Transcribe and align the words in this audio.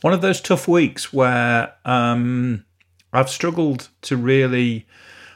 one 0.00 0.12
of 0.12 0.20
those 0.20 0.40
tough 0.40 0.66
weeks 0.66 1.12
where 1.12 1.74
um, 1.84 2.64
I've 3.12 3.30
struggled 3.30 3.88
to 4.02 4.16
really 4.16 4.86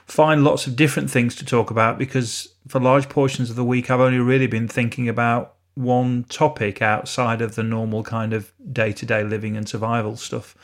find 0.06 0.44
lots 0.44 0.66
of 0.66 0.76
different 0.76 1.10
things 1.10 1.34
to 1.36 1.44
talk 1.44 1.70
about 1.70 1.98
because 1.98 2.54
for 2.68 2.80
large 2.80 3.08
portions 3.08 3.50
of 3.50 3.56
the 3.56 3.64
week 3.64 3.90
I've 3.90 4.00
only 4.00 4.18
really 4.18 4.46
been 4.46 4.68
thinking 4.68 5.08
about 5.08 5.54
one 5.74 6.24
topic 6.24 6.80
outside 6.82 7.40
of 7.40 7.56
the 7.56 7.62
normal 7.62 8.02
kind 8.02 8.32
of 8.32 8.52
day 8.72 8.92
to 8.92 9.06
day 9.06 9.24
living 9.24 9.56
and 9.56 9.68
survival 9.68 10.16
stuff. 10.16 10.56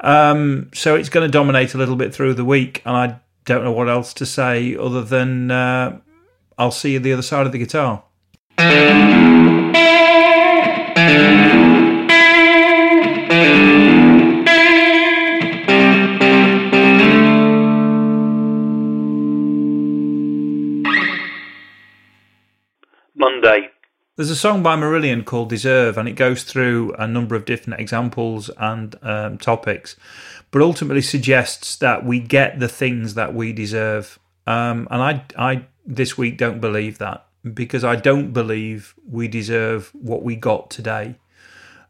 Um, 0.00 0.70
so 0.74 0.94
it's 0.94 1.08
going 1.08 1.26
to 1.26 1.30
dominate 1.30 1.74
a 1.74 1.78
little 1.78 1.96
bit 1.96 2.14
through 2.14 2.34
the 2.34 2.44
week, 2.44 2.82
and 2.84 2.96
I 2.96 3.20
don't 3.44 3.64
know 3.64 3.72
what 3.72 3.88
else 3.88 4.12
to 4.14 4.26
say 4.26 4.76
other 4.76 5.02
than 5.02 5.50
uh, 5.50 5.98
I'll 6.58 6.70
see 6.70 6.92
you 6.92 6.98
the 6.98 7.12
other 7.12 7.22
side 7.22 7.46
of 7.46 7.52
the 7.52 7.58
guitar. 7.58 8.02
There's 24.16 24.30
a 24.30 24.36
song 24.36 24.62
by 24.62 24.76
Marillion 24.76 25.26
called 25.26 25.50
Deserve, 25.50 25.98
and 25.98 26.08
it 26.08 26.12
goes 26.12 26.42
through 26.42 26.94
a 26.98 27.06
number 27.06 27.36
of 27.36 27.44
different 27.44 27.78
examples 27.78 28.48
and 28.56 28.96
um, 29.02 29.36
topics, 29.36 29.94
but 30.50 30.62
ultimately 30.62 31.02
suggests 31.02 31.76
that 31.76 32.02
we 32.02 32.18
get 32.18 32.58
the 32.58 32.66
things 32.66 33.12
that 33.12 33.34
we 33.34 33.52
deserve. 33.52 34.18
Um, 34.46 34.88
and 34.90 35.02
I, 35.02 35.24
I 35.36 35.66
this 35.84 36.16
week 36.16 36.38
don't 36.38 36.62
believe 36.62 36.96
that 36.96 37.26
because 37.52 37.84
I 37.84 37.96
don't 37.96 38.32
believe 38.32 38.94
we 39.06 39.28
deserve 39.28 39.90
what 39.92 40.22
we 40.22 40.34
got 40.34 40.70
today. 40.70 41.16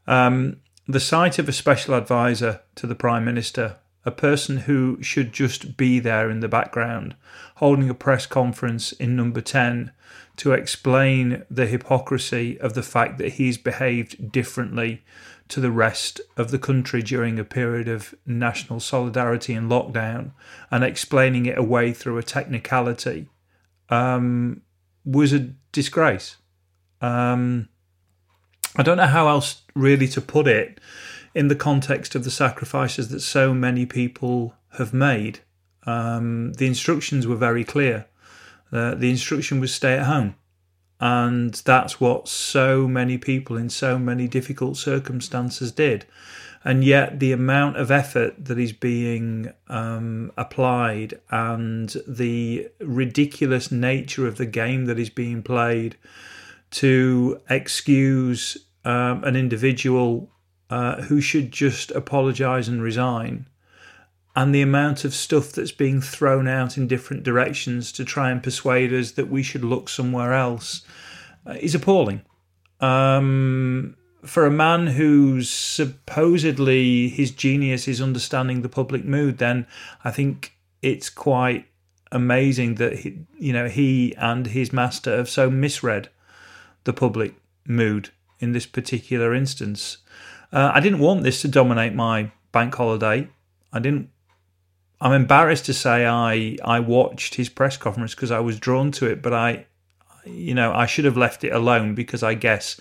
Um, 0.08 0.56
the 0.88 0.98
sight 0.98 1.38
of 1.38 1.48
a 1.48 1.52
special 1.52 1.94
advisor 1.94 2.60
to 2.74 2.88
the 2.88 2.96
Prime 2.96 3.24
Minister, 3.24 3.76
a 4.06 4.12
person 4.12 4.58
who 4.58 5.02
should 5.02 5.32
just 5.32 5.76
be 5.76 5.98
there 5.98 6.30
in 6.30 6.38
the 6.38 6.48
background, 6.48 7.16
holding 7.56 7.90
a 7.90 7.94
press 7.94 8.24
conference 8.24 8.92
in 8.92 9.16
number 9.16 9.40
10 9.40 9.90
to 10.36 10.52
explain 10.52 11.42
the 11.50 11.66
hypocrisy 11.66 12.58
of 12.60 12.74
the 12.74 12.82
fact 12.82 13.18
that 13.18 13.32
he's 13.32 13.58
behaved 13.58 14.30
differently 14.30 15.02
to 15.48 15.60
the 15.60 15.70
rest 15.70 16.20
of 16.36 16.50
the 16.50 16.58
country 16.58 17.02
during 17.02 17.38
a 17.38 17.44
period 17.44 17.88
of 17.88 18.14
national 18.24 18.78
solidarity 18.78 19.54
and 19.54 19.70
lockdown 19.70 20.30
and 20.70 20.84
explaining 20.84 21.46
it 21.46 21.58
away 21.58 21.92
through 21.92 22.18
a 22.18 22.22
technicality 22.22 23.28
um, 23.88 24.62
was 25.04 25.32
a 25.32 25.50
disgrace. 25.72 26.36
Um, 27.00 27.68
I 28.76 28.82
don't 28.82 28.98
know 28.98 29.06
how 29.06 29.28
else 29.28 29.62
really 29.74 30.08
to 30.08 30.20
put 30.20 30.46
it 30.46 30.80
in 31.36 31.48
the 31.48 31.54
context 31.54 32.14
of 32.14 32.24
the 32.24 32.30
sacrifices 32.30 33.10
that 33.10 33.20
so 33.20 33.52
many 33.52 33.84
people 33.84 34.54
have 34.78 34.94
made. 34.94 35.40
Um, 35.84 36.54
the 36.54 36.66
instructions 36.66 37.26
were 37.26 37.36
very 37.36 37.62
clear. 37.62 38.06
Uh, 38.72 38.94
the 38.94 39.10
instruction 39.10 39.60
was 39.60 39.74
stay 39.74 39.98
at 39.98 40.06
home. 40.06 40.34
And 40.98 41.52
that's 41.52 42.00
what 42.00 42.26
so 42.26 42.88
many 42.88 43.18
people 43.18 43.58
in 43.58 43.68
so 43.68 43.98
many 43.98 44.26
difficult 44.26 44.78
circumstances 44.78 45.72
did. 45.72 46.06
And 46.64 46.82
yet, 46.82 47.20
the 47.20 47.32
amount 47.32 47.76
of 47.76 47.90
effort 47.90 48.46
that 48.46 48.58
is 48.58 48.72
being 48.72 49.52
um, 49.68 50.32
applied 50.38 51.20
and 51.30 51.94
the 52.08 52.70
ridiculous 52.80 53.70
nature 53.70 54.26
of 54.26 54.38
the 54.38 54.46
game 54.46 54.86
that 54.86 54.98
is 54.98 55.10
being 55.10 55.42
played 55.42 55.96
to 56.70 57.42
excuse 57.50 58.56
um, 58.86 59.22
an 59.22 59.36
individual 59.36 60.30
uh, 60.70 61.02
who 61.02 61.20
should 61.20 61.52
just 61.52 61.90
apologize 61.92 62.68
and 62.68 62.82
resign 62.82 63.46
and 64.36 64.54
the 64.54 64.60
amount 64.60 65.04
of 65.04 65.14
stuff 65.14 65.50
that's 65.52 65.72
being 65.72 66.02
thrown 66.02 66.46
out 66.46 66.76
in 66.76 66.86
different 66.86 67.22
directions 67.22 67.90
to 67.90 68.04
try 68.04 68.30
and 68.30 68.42
persuade 68.42 68.92
us 68.92 69.12
that 69.12 69.30
we 69.30 69.42
should 69.42 69.64
look 69.64 69.88
somewhere 69.88 70.34
else 70.34 70.82
uh, 71.46 71.54
is 71.58 71.74
appalling. 71.74 72.20
Um, 72.80 73.96
for 74.22 74.44
a 74.44 74.50
man 74.50 74.88
who's 74.88 75.48
supposedly 75.48 77.08
his 77.08 77.30
genius 77.30 77.88
is 77.88 78.02
understanding 78.02 78.60
the 78.60 78.68
public 78.68 79.06
mood, 79.06 79.38
then 79.38 79.66
I 80.04 80.10
think 80.10 80.54
it's 80.82 81.08
quite 81.08 81.66
amazing 82.12 82.74
that 82.74 82.98
he, 83.00 83.18
you 83.38 83.52
know 83.52 83.68
he 83.68 84.14
and 84.16 84.48
his 84.48 84.72
master 84.72 85.16
have 85.16 85.30
so 85.30 85.50
misread 85.50 86.08
the 86.84 86.92
public 86.92 87.34
mood 87.66 88.10
in 88.38 88.52
this 88.52 88.66
particular 88.66 89.34
instance. 89.34 89.98
Uh, 90.52 90.72
I 90.74 90.80
didn't 90.80 91.00
want 91.00 91.22
this 91.22 91.42
to 91.42 91.48
dominate 91.48 91.94
my 91.94 92.30
bank 92.52 92.74
holiday. 92.74 93.28
I 93.72 93.80
didn't 93.80 94.10
I'm 95.00 95.12
embarrassed 95.12 95.66
to 95.66 95.74
say 95.74 96.06
I 96.06 96.56
I 96.64 96.80
watched 96.80 97.34
his 97.34 97.48
press 97.48 97.76
conference 97.76 98.14
because 98.14 98.30
I 98.30 98.40
was 98.40 98.58
drawn 98.58 98.90
to 98.92 99.06
it, 99.06 99.22
but 99.22 99.34
I, 99.34 99.66
you 100.24 100.54
know, 100.54 100.72
I 100.72 100.86
should 100.86 101.04
have 101.04 101.16
left 101.16 101.44
it 101.44 101.52
alone 101.52 101.94
because 101.94 102.22
I 102.22 102.34
guess 102.34 102.80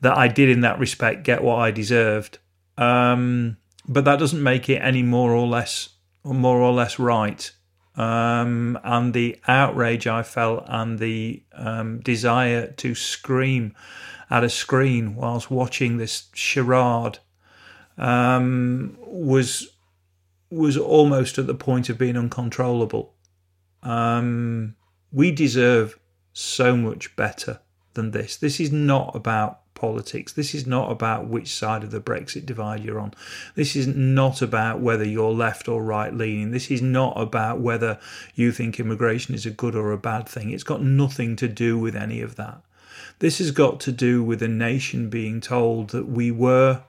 that 0.00 0.16
I 0.16 0.28
did 0.28 0.48
in 0.48 0.60
that 0.60 0.78
respect 0.78 1.24
get 1.24 1.42
what 1.42 1.56
I 1.56 1.70
deserved. 1.70 2.38
Um, 2.76 3.56
but 3.88 4.04
that 4.04 4.18
doesn't 4.18 4.42
make 4.42 4.68
it 4.68 4.76
any 4.76 5.02
more 5.02 5.32
or 5.32 5.46
less 5.46 5.90
more 6.24 6.58
or 6.60 6.72
less 6.72 6.98
right. 6.98 7.50
Um, 7.96 8.78
and 8.84 9.12
the 9.12 9.40
outrage 9.48 10.06
I 10.06 10.22
felt 10.22 10.64
and 10.68 10.98
the 11.00 11.42
um, 11.52 12.00
desire 12.00 12.68
to 12.72 12.94
scream 12.94 13.74
at 14.30 14.44
a 14.44 14.50
screen 14.50 15.14
whilst 15.14 15.50
watching 15.50 15.96
this 15.96 16.28
charade 16.34 17.18
um, 17.96 18.96
was 19.00 19.72
was 20.50 20.76
almost 20.78 21.38
at 21.38 21.46
the 21.46 21.54
point 21.54 21.90
of 21.90 21.98
being 21.98 22.16
uncontrollable. 22.16 23.14
Um, 23.82 24.76
we 25.12 25.30
deserve 25.30 25.98
so 26.32 26.74
much 26.76 27.14
better 27.16 27.60
than 27.92 28.12
this. 28.12 28.36
This 28.36 28.58
is 28.58 28.72
not 28.72 29.14
about 29.14 29.74
politics. 29.74 30.32
This 30.32 30.54
is 30.54 30.66
not 30.66 30.90
about 30.90 31.28
which 31.28 31.48
side 31.48 31.84
of 31.84 31.90
the 31.90 32.00
Brexit 32.00 32.46
divide 32.46 32.82
you're 32.82 32.98
on. 32.98 33.14
This 33.54 33.76
is 33.76 33.86
not 33.86 34.42
about 34.42 34.80
whether 34.80 35.04
you're 35.04 35.32
left 35.32 35.68
or 35.68 35.82
right 35.82 36.12
leaning. 36.12 36.50
This 36.50 36.70
is 36.70 36.82
not 36.82 37.12
about 37.20 37.60
whether 37.60 37.98
you 38.34 38.50
think 38.52 38.80
immigration 38.80 39.34
is 39.34 39.46
a 39.46 39.50
good 39.50 39.74
or 39.74 39.92
a 39.92 39.98
bad 39.98 40.28
thing. 40.28 40.50
It's 40.50 40.64
got 40.64 40.82
nothing 40.82 41.36
to 41.36 41.48
do 41.48 41.78
with 41.78 41.94
any 41.94 42.20
of 42.20 42.36
that. 42.36 42.62
This 43.20 43.38
has 43.38 43.50
got 43.50 43.80
to 43.80 43.92
do 43.92 44.22
with 44.22 44.42
a 44.42 44.48
nation 44.48 45.10
being 45.10 45.40
told 45.40 45.90
that 45.90 46.06
we 46.08 46.30
were 46.30 46.84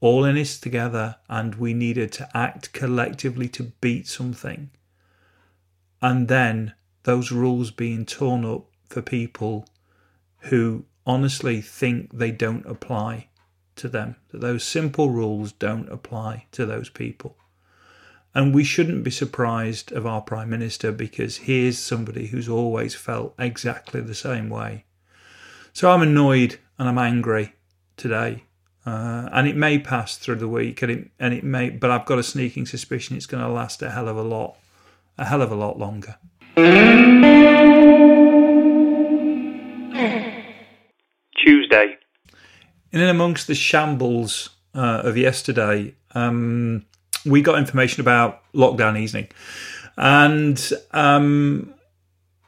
all 0.00 0.24
in 0.24 0.36
this 0.36 0.58
together 0.58 1.16
and 1.28 1.56
we 1.56 1.74
needed 1.74 2.12
to 2.12 2.28
act 2.34 2.72
collectively 2.72 3.48
to 3.50 3.72
beat 3.80 4.06
something. 4.06 4.70
And 6.00 6.28
then 6.28 6.74
those 7.02 7.30
rules 7.30 7.70
being 7.70 8.06
torn 8.06 8.44
up 8.44 8.66
for 8.88 9.02
people 9.02 9.68
who 10.38 10.86
honestly 11.04 11.60
think 11.60 12.10
they 12.12 12.30
don't 12.30 12.66
apply 12.66 13.28
to 13.76 13.88
them, 13.88 14.16
that 14.30 14.40
those 14.40 14.64
simple 14.64 15.10
rules 15.10 15.52
don't 15.52 15.88
apply 15.90 16.46
to 16.52 16.64
those 16.64 16.88
people. 16.88 17.36
And 18.34 18.54
we 18.54 18.64
shouldn't 18.64 19.04
be 19.04 19.10
surprised 19.10 19.92
of 19.92 20.06
our 20.06 20.20
Prime 20.22 20.50
Minister 20.50 20.92
because 20.92 21.36
he 21.36 21.66
is 21.66 21.78
somebody 21.78 22.28
who's 22.28 22.48
always 22.48 22.94
felt 22.94 23.34
exactly 23.38 24.00
the 24.00 24.14
same 24.14 24.48
way. 24.48 24.84
So 25.76 25.90
I'm 25.90 26.00
annoyed 26.00 26.58
and 26.78 26.88
I'm 26.88 26.96
angry 26.96 27.52
today 27.98 28.44
uh, 28.86 29.28
and 29.30 29.46
it 29.46 29.56
may 29.56 29.78
pass 29.78 30.16
through 30.16 30.36
the 30.36 30.48
week, 30.48 30.80
and 30.80 30.90
it 30.90 31.10
and 31.20 31.34
it 31.34 31.44
may, 31.44 31.68
but 31.68 31.90
I've 31.90 32.06
got 32.06 32.18
a 32.18 32.22
sneaking 32.22 32.64
suspicion 32.64 33.14
it's 33.14 33.26
going 33.26 33.42
to 33.42 33.50
last 33.50 33.82
a 33.82 33.90
hell 33.90 34.08
of 34.08 34.16
a 34.16 34.22
lot, 34.22 34.56
a 35.18 35.26
hell 35.26 35.42
of 35.42 35.52
a 35.52 35.54
lot 35.54 35.78
longer. 35.78 36.16
Tuesday. 41.36 41.98
In 42.92 43.00
and 43.00 43.10
amongst 43.10 43.46
the 43.46 43.54
shambles 43.54 44.48
uh, 44.74 45.02
of 45.04 45.18
yesterday, 45.18 45.94
um, 46.14 46.86
we 47.26 47.42
got 47.42 47.58
information 47.58 48.00
about 48.00 48.40
lockdown 48.54 48.98
easing, 48.98 49.28
and 49.98 50.72
um, 50.92 51.74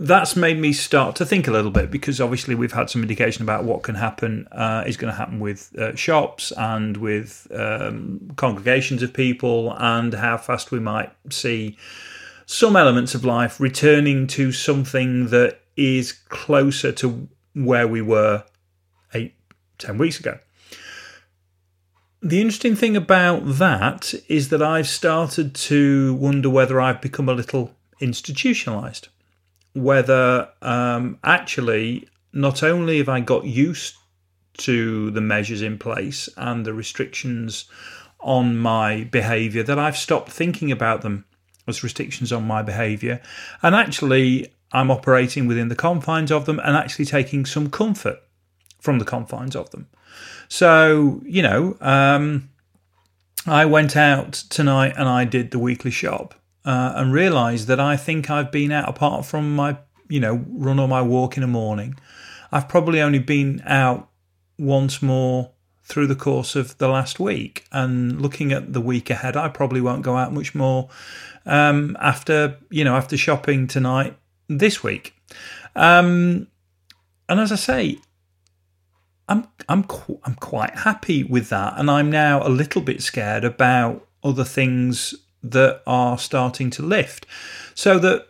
that's 0.01 0.37
made 0.37 0.59
me 0.59 0.73
start 0.73 1.17
to 1.17 1.27
think 1.27 1.49
a 1.49 1.51
little 1.51 1.73
bit 1.73 1.91
because 1.91 2.21
obviously 2.21 2.55
we've 2.55 2.73
had 2.73 2.89
some 2.89 3.03
indication 3.03 3.43
about 3.43 3.65
what 3.65 3.83
can 3.83 3.97
happen 3.97 4.47
uh, 4.53 4.85
is 4.87 4.97
going 4.97 5.13
to 5.13 5.17
happen 5.17 5.41
with 5.41 5.77
uh, 5.77 5.95
shops 5.97 6.53
and 6.53 6.97
with 6.99 7.49
um, 7.53 8.31
congregations 8.37 9.03
of 9.03 9.13
people 9.13 9.75
and 9.79 10.15
how 10.15 10.37
fast 10.37 10.71
we 10.71 10.79
might 10.79 11.13
see 11.31 11.77
some 12.47 12.77
elements 12.77 13.15
of 13.15 13.25
life 13.25 13.59
returning 13.61 14.27
to 14.29 14.53
something 14.53 15.29
that 15.29 15.61
is 15.77 16.13
closer 16.13 16.93
to 16.93 17.29
where 17.55 17.89
we 17.89 18.01
were 18.01 18.45
eight, 19.15 19.35
ten 19.79 19.99
weeks 19.99 20.21
ago. 20.21 20.39
The 22.23 22.41
interesting 22.41 22.75
thing 22.75 22.97
about 22.97 23.43
that 23.45 24.15
is 24.29 24.49
that 24.49 24.63
I've 24.63 24.89
started 24.89 25.55
to 25.55 26.15
wonder 26.15 26.51
whether 26.51 26.81
I've 26.81 27.01
become 27.01 27.29
a 27.29 27.35
little 27.35 27.73
institutionalized 28.01 29.09
whether 29.83 30.49
um, 30.63 31.19
actually 31.25 32.09
not 32.33 32.63
only 32.63 32.99
have 32.99 33.09
I 33.09 33.21
got 33.21 33.45
used 33.45 33.95
to 34.59 35.11
the 35.11 35.21
measures 35.21 35.63
in 35.63 35.79
place 35.79 36.29
and 36.37 36.65
the 36.65 36.75
restrictions 36.75 37.67
on 38.21 38.59
my 38.59 39.05
behaviour 39.05 39.63
that 39.63 39.79
I've 39.79 39.97
stopped 39.97 40.31
thinking 40.31 40.73
about 40.73 41.03
them 41.03 41.25
as 41.67 41.85
restrictions 41.85 42.33
on 42.33 42.45
my 42.45 42.63
behaviour, 42.63 43.21
and 43.63 43.75
actually 43.75 44.53
I'm 44.73 44.91
operating 44.91 45.47
within 45.47 45.69
the 45.69 45.77
confines 45.77 46.33
of 46.33 46.45
them 46.47 46.59
and 46.59 46.77
actually 46.77 47.05
taking 47.05 47.47
some 47.47 47.71
comfort 47.71 48.19
from 48.81 48.99
the 48.99 49.05
confines 49.05 49.55
of 49.55 49.71
them. 49.71 49.89
So 50.49 51.23
you 51.25 51.43
know, 51.43 51.77
um, 51.81 52.51
I 53.47 53.65
went 53.65 53.97
out 53.97 54.33
tonight 54.33 54.95
and 54.97 55.09
I 55.09 55.25
did 55.25 55.51
the 55.51 55.59
weekly 55.59 55.91
shop 55.91 56.35
uh, 56.69 56.93
and 56.97 57.15
realised 57.15 57.67
that 57.69 57.81
I 57.81 57.97
think 57.97 58.29
I've 58.29 58.53
been 58.53 58.71
out 58.73 58.91
apart 58.91 59.25
from 59.25 59.57
my 59.57 59.79
you 60.11 60.21
know 60.21 60.45
run 60.49 60.79
or 60.79 60.87
my 60.87 61.01
walk 61.01 61.39
in 61.39 61.41
the 61.41 61.47
morning. 61.47 61.97
I've 62.53 62.69
probably 62.69 63.01
only 63.01 63.21
been 63.21 63.63
out 63.65 64.11
once 64.59 65.01
more 65.01 65.53
through 65.85 66.09
the 66.09 66.15
course 66.15 66.55
of 66.55 66.77
the 66.77 66.89
last 66.89 67.19
week. 67.19 67.65
And 67.73 68.21
looking 68.21 68.53
at 68.53 68.75
the 68.75 68.83
week 68.83 69.09
ahead, 69.09 69.35
I 69.35 69.49
probably 69.49 69.81
won't 69.81 70.03
go 70.03 70.17
out 70.17 70.35
much 70.35 70.55
more 70.55 70.91
um, 71.47 71.97
after 72.01 72.59
you 72.69 72.85
know 72.85 72.97
after 72.97 73.17
shopping 73.17 73.67
tonight 73.67 74.19
this 74.47 74.83
week. 74.83 75.15
Um, 75.75 76.49
and 77.31 77.41
as 77.41 77.51
I 77.51 77.57
say, 77.57 77.97
I'm 79.27 79.49
I'm 79.71 79.85
qu- 79.85 80.21
I'm 80.25 80.35
quite 80.35 80.81
happy 80.81 81.25
with 81.25 81.49
that, 81.49 81.79
and 81.79 81.91
I'm 81.91 82.11
now 82.11 82.47
a 82.47 82.51
little 82.51 82.83
bit 82.83 83.01
scared 83.01 83.45
about 83.45 84.07
other 84.23 84.45
things 84.45 85.15
that 85.43 85.83
are 85.87 86.19
starting 86.19 86.71
to 86.71 86.83
lift. 86.83 87.27
So 87.75 87.99
that 88.01 88.29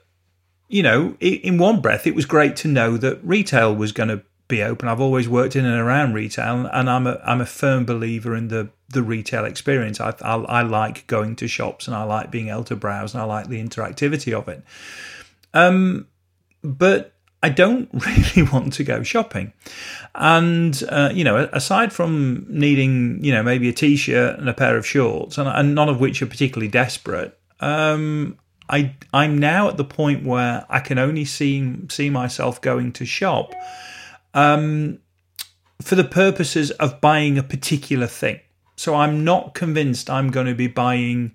you 0.69 0.83
know, 0.83 1.17
in 1.21 1.57
one 1.57 1.81
breath, 1.81 2.07
it 2.07 2.15
was 2.15 2.27
great 2.27 2.55
to 2.57 2.69
know 2.69 2.99
that 2.99 3.19
retail 3.25 3.75
was 3.75 3.93
going 3.93 4.11
to 4.11 4.23
be 4.49 4.63
open. 4.63 4.89
I've 4.89 5.01
always 5.01 5.29
worked 5.29 5.57
in 5.57 5.65
and 5.65 5.81
around 5.81 6.15
retail, 6.15 6.67
and 6.67 6.91
I'm 6.91 7.07
a 7.07 7.21
I'm 7.25 7.41
a 7.41 7.47
firm 7.47 7.85
believer 7.85 8.35
in 8.35 8.49
the 8.49 8.71
the 8.91 9.03
retail 9.03 9.45
experience. 9.45 10.01
I, 10.01 10.15
I, 10.23 10.37
I 10.37 10.63
like 10.63 11.07
going 11.07 11.37
to 11.37 11.49
shops, 11.49 11.87
and 11.87 11.97
I 11.97 12.03
like 12.05 12.31
being 12.31 12.49
able 12.49 12.65
to 12.65 12.77
browse, 12.77 13.15
and 13.15 13.23
I 13.23 13.25
like 13.25 13.49
the 13.49 13.63
interactivity 13.63 14.39
of 14.39 14.49
it. 14.49 14.63
Um, 15.55 16.07
but 16.63 17.15
I 17.43 17.49
don't 17.51 17.89
really 17.93 18.49
want 18.51 18.73
to 18.75 18.85
go 18.85 19.03
shopping, 19.03 19.53
and 20.15 20.83
uh, 20.89 21.11
you 21.13 21.25
know, 21.25 21.49
aside 21.53 21.93
from 21.93 22.47
needing 22.49 23.23
you 23.23 23.33
know 23.33 23.43
maybe 23.43 23.69
a 23.69 23.73
t-shirt 23.73 24.39
and 24.39 24.49
a 24.49 24.55
pair 24.55 24.77
of 24.77 24.87
shorts, 24.87 25.39
and, 25.39 25.49
and 25.49 25.75
none 25.75 25.89
of 25.89 26.01
which 26.01 26.21
are 26.23 26.27
particularly 26.27 26.69
desperate. 26.69 27.39
Um, 27.61 28.39
I 28.69 28.95
I'm 29.13 29.39
now 29.39 29.69
at 29.69 29.77
the 29.77 29.85
point 29.85 30.25
where 30.25 30.67
I 30.69 30.81
can 30.81 30.99
only 30.99 31.25
see 31.25 31.75
see 31.89 32.11
myself 32.11 32.61
going 32.61 32.93
to 32.93 33.07
shop 33.07 33.53
um, 34.35 34.99
for 35.81 35.95
the 35.95 36.05
purposes 36.05 36.71
of 36.73 37.01
buying 37.01 37.39
a 37.39 37.43
particular 37.43 38.07
thing. 38.07 38.41
So 38.77 38.95
I'm 38.95 39.25
not 39.25 39.55
convinced 39.55 40.11
I'm 40.11 40.31
going 40.31 40.47
to 40.47 40.55
be 40.55 40.69
buying 40.69 41.33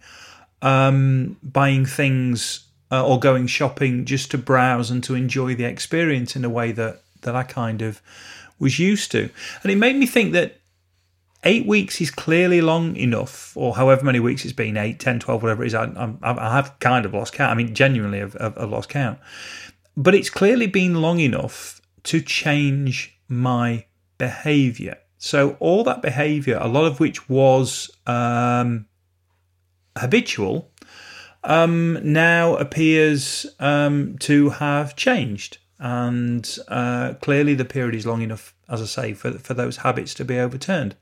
um, 0.62 1.38
buying 1.44 1.86
things 1.86 2.68
uh, 2.94 3.04
or 3.04 3.20
going 3.20 3.48
shopping 3.48 4.06
just 4.06 4.30
to 4.30 4.38
browse 4.38 4.92
and 4.92 5.04
to 5.04 5.16
enjoy 5.16 5.56
the 5.56 5.64
experience 5.64 6.36
in 6.36 6.46
a 6.46 6.50
way 6.50 6.72
that 6.72 7.02
that 7.22 7.36
I 7.36 7.42
kind 7.42 7.82
of 7.82 8.02
was 8.60 8.78
used 8.78 9.12
to. 9.14 9.30
And 9.64 9.72
it 9.72 9.78
made 9.78 9.96
me 9.96 10.06
think 10.06 10.34
that 10.34 10.60
eight 11.44 11.66
weeks 11.66 12.00
is 12.02 12.12
clearly 12.12 12.62
long 12.62 12.96
enough, 12.96 13.58
or 13.58 13.76
however 13.76 14.06
many 14.06 14.20
weeks 14.20 14.44
it's 14.44 14.54
been, 14.54 14.78
eight, 14.78 15.00
10, 15.00 15.20
12, 15.20 15.42
whatever 15.42 15.64
it 15.64 15.68
is. 15.68 15.74
I, 15.74 15.86
I, 15.86 16.16
I 16.22 16.56
have 16.56 16.78
kind 16.80 17.06
of 17.06 17.14
lost 17.14 17.34
count. 17.34 17.52
I 17.52 17.56
mean, 17.56 17.74
genuinely, 17.74 18.22
I've, 18.22 18.36
I've 18.40 18.70
lost 18.70 18.90
count. 18.90 19.20
But 19.98 20.14
it's 20.14 20.30
clearly 20.30 20.68
been 20.68 21.02
long 21.02 21.20
enough 21.20 21.82
to 22.04 22.22
change 22.22 23.18
my 23.28 23.86
behavior. 24.18 24.98
So, 25.18 25.58
all 25.60 25.84
that 25.86 26.02
behavior, 26.02 26.58
a 26.62 26.68
lot 26.68 26.86
of 26.86 27.00
which 27.00 27.30
was 27.30 27.90
um, 28.06 28.86
habitual, 29.98 30.72
um, 31.44 32.00
now 32.04 32.56
appears 32.56 33.46
um, 33.60 34.18
to 34.20 34.50
have 34.50 34.96
changed. 34.96 35.58
And 35.80 36.48
uh, 36.68 37.16
clearly, 37.22 37.56
the 37.56 37.66
period 37.66 37.96
is 37.96 38.06
long 38.06 38.22
enough, 38.22 38.54
as 38.70 38.82
I 38.82 38.86
say, 38.86 39.14
for, 39.14 39.32
for 39.32 39.54
those 39.54 39.76
habits 39.78 40.14
to 40.16 40.26
be 40.26 40.40
overturned. 40.40 40.96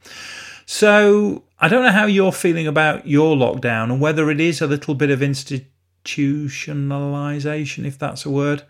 So, 0.66 1.44
I 1.60 1.68
don't 1.68 1.84
know 1.84 1.92
how 1.92 2.06
you're 2.06 2.32
feeling 2.32 2.66
about 2.66 3.06
your 3.06 3.36
lockdown 3.36 3.92
and 3.92 4.02
whether 4.02 4.32
it 4.32 4.40
is 4.40 4.62
a 4.62 4.68
little 4.68 4.96
bit 4.96 5.12
of 5.12 5.20
institutionalization, 5.20 7.86
if 7.86 8.00
that's 8.00 8.26
a 8.26 8.32
word. 8.32 8.64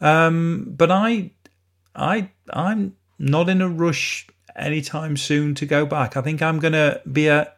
Um, 0.00 0.74
but 0.76 0.90
I 0.90 1.30
I 1.94 2.30
I'm 2.50 2.96
not 3.18 3.48
in 3.48 3.62
a 3.62 3.68
rush 3.68 4.26
anytime 4.56 5.16
soon 5.16 5.54
to 5.56 5.66
go 5.66 5.86
back. 5.86 6.16
I 6.16 6.20
think 6.20 6.42
I'm 6.42 6.58
going 6.58 6.72
to 6.72 7.00
be 7.10 7.28
a 7.28 7.52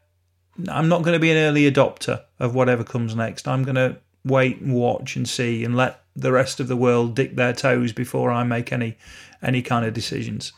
I'm 0.69 0.89
not 0.89 1.03
going 1.03 1.13
to 1.15 1.21
be 1.21 1.31
an 1.31 1.37
early 1.37 1.71
adopter 1.71 2.23
of 2.39 2.55
whatever 2.55 2.83
comes 2.83 3.15
next. 3.15 3.47
I'm 3.47 3.63
going 3.63 3.75
to 3.77 3.99
wait 4.25 4.61
and 4.61 4.75
watch 4.75 5.17
and 5.17 5.29
see 5.29 5.65
and 5.65 5.77
let 5.77 6.03
the 6.15 6.33
rest 6.33 6.61
of 6.61 6.69
the 6.69 6.77
world 6.77 7.15
dip 7.15 7.37
their 7.37 7.53
toes 7.53 7.93
before 7.93 8.31
I 8.31 8.43
make 8.45 8.73
any 8.73 8.97
any 9.43 9.63
kind 9.63 9.85
of 9.85 9.93
decisions. 9.93 10.53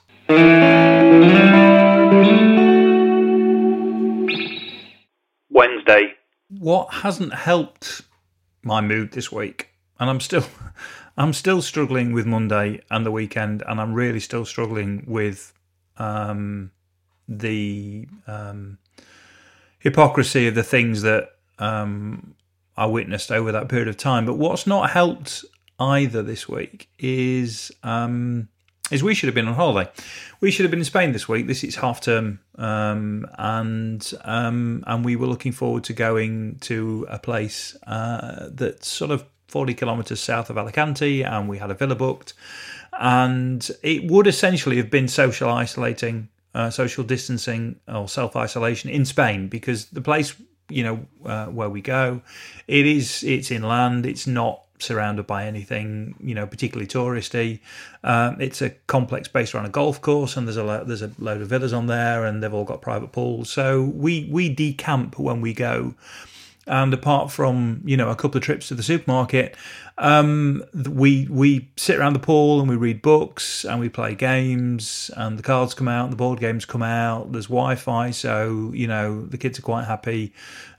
Wednesday. 5.51 6.15
What 6.49 6.95
hasn't 6.95 7.35
helped 7.35 8.03
my 8.63 8.81
mood 8.81 9.13
this 9.13 9.33
week, 9.33 9.71
and 9.99 10.09
I'm 10.09 10.21
still 10.21 10.47
I'm 11.17 11.33
still 11.33 11.61
struggling 11.61 12.13
with 12.13 12.27
Monday 12.27 12.81
and 12.91 13.05
the 13.05 13.11
weekend, 13.11 13.65
and 13.67 13.81
I'm 13.81 13.93
really 13.93 14.21
still 14.21 14.45
struggling 14.45 15.05
with 15.09 15.53
um, 15.97 16.71
the 17.27 18.07
um, 18.29 18.79
hypocrisy 19.79 20.47
of 20.49 20.55
the 20.55 20.63
things 20.63 21.03
that 21.03 21.31
um, 21.59 22.35
I 22.77 22.87
witnessed 22.87 23.31
over 23.31 23.53
that 23.53 23.69
period 23.69 23.89
of 23.89 23.97
time. 23.97 24.27
But 24.27 24.35
what's 24.35 24.67
not 24.67 24.91
helped 24.91 25.45
either 25.79 26.23
this 26.23 26.49
week 26.49 26.89
is 26.99 27.71
um, 27.83 28.49
is 28.91 29.03
we 29.03 29.15
should 29.15 29.29
have 29.29 29.35
been 29.35 29.49
on 29.49 29.55
holiday. 29.55 29.91
We 30.41 30.51
should 30.51 30.65
have 30.65 30.71
been 30.71 30.81
in 30.81 30.85
Spain 30.85 31.13
this 31.13 31.29
week. 31.29 31.47
This 31.47 31.63
is 31.63 31.77
half 31.77 32.01
term, 32.01 32.41
um, 32.57 33.27
and 33.39 34.13
um, 34.25 34.85
and 34.87 35.05
we 35.05 35.17
were 35.17 35.27
looking 35.27 35.53
forward 35.53 35.85
to 35.85 35.93
going 35.93 36.59
to 36.61 37.07
a 37.09 37.19
place 37.19 37.77
uh, 37.87 38.49
that's 38.51 38.89
sort 38.89 39.11
of 39.11 39.25
40 39.49 39.75
kilometres 39.75 40.21
south 40.21 40.51
of 40.51 40.59
Alicante, 40.59 41.23
and 41.23 41.49
we 41.49 41.59
had 41.59 41.71
a 41.71 41.75
villa 41.75 41.95
booked. 41.95 42.35
And 43.01 43.69
it 43.83 44.11
would 44.11 44.27
essentially 44.27 44.77
have 44.77 44.91
been 44.91 45.09
social 45.09 45.51
isolating, 45.51 46.29
uh, 46.59 46.71
social 46.71 47.05
distancing, 47.05 47.79
or 47.87 48.09
self 48.09 48.35
isolation 48.35 48.91
in 48.91 49.05
Spain 49.05 49.47
because 49.47 49.87
the 49.87 50.01
place, 50.01 50.35
you 50.69 50.83
know, 50.83 51.07
uh, 51.25 51.47
where 51.47 51.71
we 51.71 51.81
go, 51.81 52.21
it 52.67 52.85
is 52.85 53.23
it's 53.23 53.53
inland. 53.53 54.05
It's 54.05 54.27
not 54.27 54.63
surrounded 54.81 55.25
by 55.25 55.45
anything, 55.47 56.17
you 56.21 56.35
know, 56.35 56.49
particularly 56.49 56.89
touristy. 56.89 57.61
Um, 58.03 58.41
it's 58.41 58.61
a 58.61 58.71
complex 58.89 59.29
based 59.29 59.55
around 59.55 59.67
a 59.67 59.71
golf 59.71 60.01
course, 60.01 60.37
and 60.37 60.49
there's 60.49 60.57
a 60.57 60.65
lo- 60.65 60.83
there's 60.83 61.03
a 61.03 61.13
load 61.21 61.43
of 61.43 61.49
villas 61.49 61.73
on 61.73 61.87
there, 61.87 62.25
and 62.25 62.43
they've 62.43 62.53
all 62.53 62.65
got 62.65 62.83
private 62.83 63.13
pools. 63.13 63.51
So 63.51 63.85
we 63.85 64.29
we 64.29 64.53
decamp 64.53 65.17
when 65.17 65.41
we 65.41 65.55
go 65.55 65.95
and 66.69 66.93
apart 66.95 67.33
from 67.33 67.81
you 67.85 67.97
know 67.97 68.11
a 68.11 68.17
couple 68.17 68.39
of 68.39 68.45
trips 68.45 68.69
to 68.69 68.75
the 68.75 68.83
supermarket, 68.83 69.57
um, 69.97 70.63
we 70.89 71.27
we 71.31 71.71
sit 71.77 71.99
around 71.99 72.13
the 72.13 72.19
pool 72.21 72.61
and 72.61 72.69
we 72.69 72.77
read 72.77 73.03
books 73.03 73.65
and 73.65 73.81
we 73.81 73.89
play 73.89 74.15
games 74.15 75.11
and 75.17 75.39
the 75.39 75.43
cards 75.43 75.75
come 75.75 75.89
out, 75.89 76.05
and 76.05 76.13
the 76.13 76.17
board 76.17 76.41
games 76.41 76.65
come 76.65 76.83
out. 76.83 77.33
There's 77.33 77.47
Wi-Fi, 77.47 78.11
so 78.11 78.71
you 78.75 78.87
know 78.87 79.27
the 79.27 79.39
kids 79.39 79.59
are 79.59 79.63
quite 79.63 79.85
happy 79.85 80.33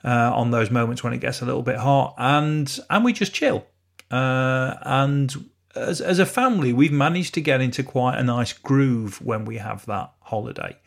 uh, 0.03 0.31
on 0.34 0.51
those 0.51 0.72
moments 0.72 1.03
when 1.03 1.13
it 1.13 1.19
gets 1.19 1.41
a 1.41 1.46
little 1.46 1.63
bit 1.63 1.77
hot, 1.77 2.15
and 2.17 2.79
and 2.89 3.03
we 3.03 3.13
just 3.13 3.34
chill. 3.34 3.65
Uh, 4.12 4.75
and 4.84 5.50
as 5.75 6.01
as 6.01 6.19
a 6.19 6.25
family, 6.25 6.74
we've 6.74 6.91
managed 6.91 7.34
to 7.34 7.41
get 7.41 7.62
into 7.62 7.84
quite 7.84 8.17
a 8.17 8.24
nice 8.24 8.53
groove 8.53 9.22
when 9.22 9.46
we 9.46 9.58
have 9.58 9.86
that 9.88 10.12
holiday 10.22 10.77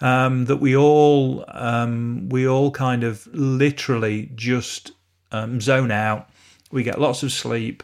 um, 0.00 0.44
that 0.46 0.56
we 0.56 0.76
all 0.76 1.44
um, 1.48 2.28
we 2.28 2.46
all 2.46 2.70
kind 2.70 3.04
of 3.04 3.26
literally 3.32 4.30
just 4.34 4.92
um, 5.32 5.60
zone 5.60 5.90
out. 5.90 6.28
We 6.70 6.82
get 6.82 7.00
lots 7.00 7.22
of 7.22 7.32
sleep, 7.32 7.82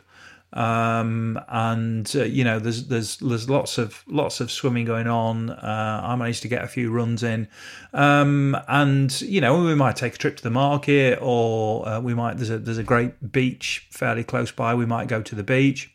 um, 0.53 1.41
and 1.49 2.11
uh, 2.15 2.25
you 2.25 2.45
know 2.45 2.59
there's 2.59 2.87
there's 2.89 3.17
there's 3.19 3.49
lots 3.49 3.79
of 3.79 4.05
lots 4.07 4.41
of 4.41 4.51
swimming 4.51 4.85
going 4.85 5.07
on. 5.07 5.51
Uh, 5.51 6.01
I 6.05 6.17
managed 6.17 6.43
to 6.43 6.49
get 6.49 6.63
a 6.63 6.69
few 6.69 6.91
runs 6.91 7.23
in, 7.23 7.49
um, 7.93 8.57
and 8.69 9.21
you 9.23 9.41
know 9.41 9.65
we 9.65 9.75
might 9.75 9.97
take 9.97 10.15
a 10.15 10.19
trip 10.19 10.37
to 10.37 10.43
the 10.43 10.51
market, 10.51 11.19
or 11.21 11.89
uh, 11.89 12.01
we 12.01 12.15
might 12.15 12.37
there's 12.37 12.51
a 12.51 12.59
there's 12.59 12.79
a 12.79 12.85
great 12.85 13.33
beach 13.33 13.87
fairly 13.91 14.25
close 14.25 14.53
by. 14.53 14.75
We 14.75 14.87
might 14.87 15.09
go 15.09 15.23
to 15.23 15.35
the 15.35 15.45
beach. 15.45 15.91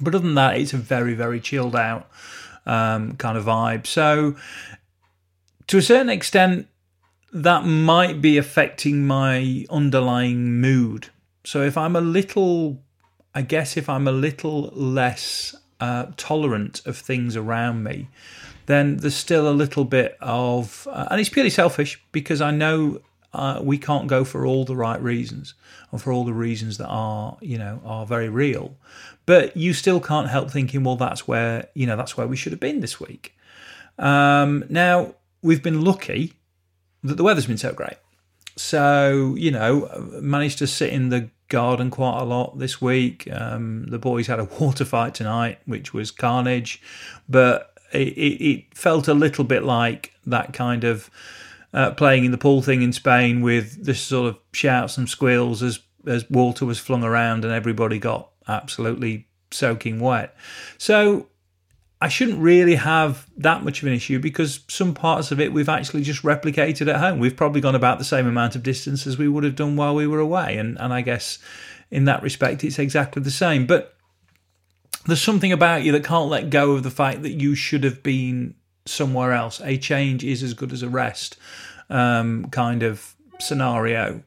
But 0.00 0.14
other 0.14 0.24
than 0.24 0.34
that, 0.36 0.56
it's 0.56 0.72
a 0.72 0.78
very, 0.78 1.14
very 1.14 1.40
chilled 1.40 1.76
out 1.76 2.08
um, 2.66 3.16
kind 3.16 3.36
of 3.36 3.44
vibe. 3.44 3.86
So 3.86 4.36
to 5.70 5.78
a 5.78 5.82
certain 5.82 6.10
extent, 6.10 6.66
that 7.32 7.64
might 7.64 8.20
be 8.20 8.36
affecting 8.36 9.06
my 9.06 9.64
underlying 9.70 10.60
mood. 10.60 11.10
So 11.44 11.62
if 11.62 11.78
I'm 11.78 11.94
a 11.94 12.00
little, 12.00 12.82
I 13.36 13.42
guess, 13.42 13.76
if 13.76 13.88
I'm 13.88 14.08
a 14.08 14.12
little 14.12 14.62
less 14.72 15.54
uh, 15.78 16.06
tolerant 16.16 16.84
of 16.86 16.96
things 16.98 17.36
around 17.36 17.84
me, 17.84 18.08
then 18.66 18.96
there's 18.96 19.14
still 19.14 19.48
a 19.48 19.54
little 19.54 19.84
bit 19.84 20.18
of, 20.20 20.88
uh, 20.90 21.06
and 21.08 21.20
it's 21.20 21.30
purely 21.30 21.50
selfish 21.50 22.02
because 22.10 22.40
I 22.40 22.50
know 22.50 23.00
uh, 23.32 23.60
we 23.62 23.78
can't 23.78 24.08
go 24.08 24.24
for 24.24 24.44
all 24.44 24.64
the 24.64 24.74
right 24.74 25.00
reasons 25.00 25.54
and 25.92 26.02
for 26.02 26.12
all 26.12 26.24
the 26.24 26.32
reasons 26.32 26.78
that 26.78 26.88
are, 26.88 27.38
you 27.40 27.58
know, 27.58 27.80
are 27.84 28.04
very 28.04 28.28
real. 28.28 28.76
But 29.24 29.56
you 29.56 29.72
still 29.72 30.00
can't 30.00 30.30
help 30.30 30.50
thinking, 30.50 30.82
well, 30.82 30.96
that's 30.96 31.28
where, 31.28 31.68
you 31.74 31.86
know, 31.86 31.96
that's 31.96 32.16
where 32.16 32.26
we 32.26 32.34
should 32.34 32.50
have 32.50 32.58
been 32.58 32.80
this 32.80 32.98
week. 32.98 33.36
Um, 34.00 34.64
now, 34.68 35.14
we've 35.42 35.62
been 35.62 35.82
lucky 35.82 36.34
that 37.02 37.16
the 37.16 37.22
weather's 37.22 37.46
been 37.46 37.58
so 37.58 37.72
great. 37.72 37.96
So, 38.56 39.34
you 39.38 39.50
know, 39.50 39.88
managed 40.20 40.58
to 40.58 40.66
sit 40.66 40.92
in 40.92 41.08
the 41.08 41.30
garden 41.48 41.90
quite 41.90 42.20
a 42.20 42.24
lot 42.24 42.58
this 42.58 42.80
week. 42.80 43.28
Um, 43.30 43.86
the 43.86 43.98
boys 43.98 44.26
had 44.26 44.38
a 44.38 44.44
water 44.60 44.84
fight 44.84 45.14
tonight, 45.14 45.58
which 45.66 45.94
was 45.94 46.10
carnage, 46.10 46.82
but 47.28 47.74
it, 47.92 47.98
it, 47.98 48.64
felt 48.74 49.08
a 49.08 49.14
little 49.14 49.44
bit 49.44 49.64
like 49.64 50.12
that 50.26 50.52
kind 50.52 50.84
of 50.84 51.10
uh, 51.74 51.90
playing 51.92 52.24
in 52.24 52.30
the 52.30 52.38
pool 52.38 52.62
thing 52.62 52.82
in 52.82 52.92
Spain 52.92 53.40
with 53.40 53.84
this 53.84 54.00
sort 54.00 54.28
of 54.28 54.38
shouts 54.52 54.96
and 54.96 55.08
squeals 55.08 55.62
as 55.62 55.80
as 56.06 56.28
water 56.30 56.64
was 56.64 56.78
flung 56.78 57.04
around 57.04 57.44
and 57.44 57.52
everybody 57.52 57.98
got 57.98 58.30
absolutely 58.48 59.26
soaking 59.50 60.00
wet. 60.00 60.34
So 60.78 61.28
I 62.02 62.08
shouldn't 62.08 62.38
really 62.38 62.76
have 62.76 63.26
that 63.36 63.62
much 63.62 63.82
of 63.82 63.88
an 63.88 63.94
issue 63.94 64.18
because 64.18 64.60
some 64.68 64.94
parts 64.94 65.32
of 65.32 65.40
it 65.40 65.52
we've 65.52 65.68
actually 65.68 66.02
just 66.02 66.22
replicated 66.22 66.88
at 66.88 66.96
home. 66.96 67.18
We've 67.18 67.36
probably 67.36 67.60
gone 67.60 67.74
about 67.74 67.98
the 67.98 68.04
same 68.04 68.26
amount 68.26 68.56
of 68.56 68.62
distance 68.62 69.06
as 69.06 69.18
we 69.18 69.28
would 69.28 69.44
have 69.44 69.54
done 69.54 69.76
while 69.76 69.94
we 69.94 70.06
were 70.06 70.18
away, 70.18 70.56
and 70.56 70.78
and 70.80 70.92
I 70.92 71.02
guess 71.02 71.38
in 71.90 72.06
that 72.06 72.22
respect 72.22 72.64
it's 72.64 72.78
exactly 72.78 73.22
the 73.22 73.30
same. 73.30 73.66
But 73.66 73.94
there's 75.06 75.20
something 75.20 75.52
about 75.52 75.82
you 75.82 75.92
that 75.92 76.04
can't 76.04 76.30
let 76.30 76.50
go 76.50 76.72
of 76.72 76.82
the 76.82 76.90
fact 76.90 77.22
that 77.22 77.32
you 77.32 77.54
should 77.54 77.84
have 77.84 78.02
been 78.02 78.54
somewhere 78.86 79.32
else. 79.32 79.60
A 79.62 79.76
change 79.76 80.24
is 80.24 80.42
as 80.42 80.54
good 80.54 80.72
as 80.72 80.82
a 80.82 80.88
rest, 80.88 81.36
um, 81.90 82.46
kind 82.46 82.82
of 82.82 83.14
scenario. 83.38 84.22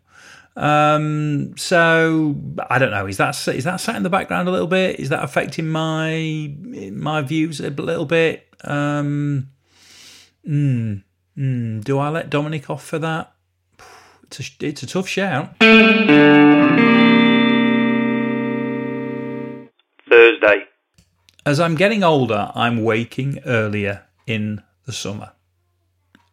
Um, 0.55 1.57
so 1.57 2.35
I 2.69 2.77
don't 2.77 2.91
know. 2.91 3.07
Is 3.07 3.17
that 3.17 3.47
is 3.47 3.63
that 3.63 3.77
sat 3.77 3.95
in 3.95 4.03
the 4.03 4.09
background 4.09 4.47
a 4.47 4.51
little 4.51 4.67
bit? 4.67 4.99
Is 4.99 5.09
that 5.09 5.23
affecting 5.23 5.67
my 5.69 6.53
my 6.91 7.21
views 7.21 7.59
a 7.59 7.69
little 7.69 8.05
bit? 8.05 8.47
Um, 8.63 9.49
mm, 10.47 11.03
mm, 11.37 11.83
do 11.83 11.97
I 11.97 12.09
let 12.09 12.29
Dominic 12.29 12.69
off 12.69 12.85
for 12.85 12.99
that? 12.99 13.33
It's 14.23 14.39
a, 14.39 14.65
it's 14.65 14.83
a 14.83 14.87
tough 14.87 15.07
shout. 15.07 15.55
Thursday. 20.09 20.65
As 21.45 21.59
I'm 21.59 21.75
getting 21.75 22.03
older, 22.03 22.51
I'm 22.55 22.83
waking 22.83 23.39
earlier 23.45 24.03
in 24.25 24.61
the 24.85 24.93
summer. 24.93 25.31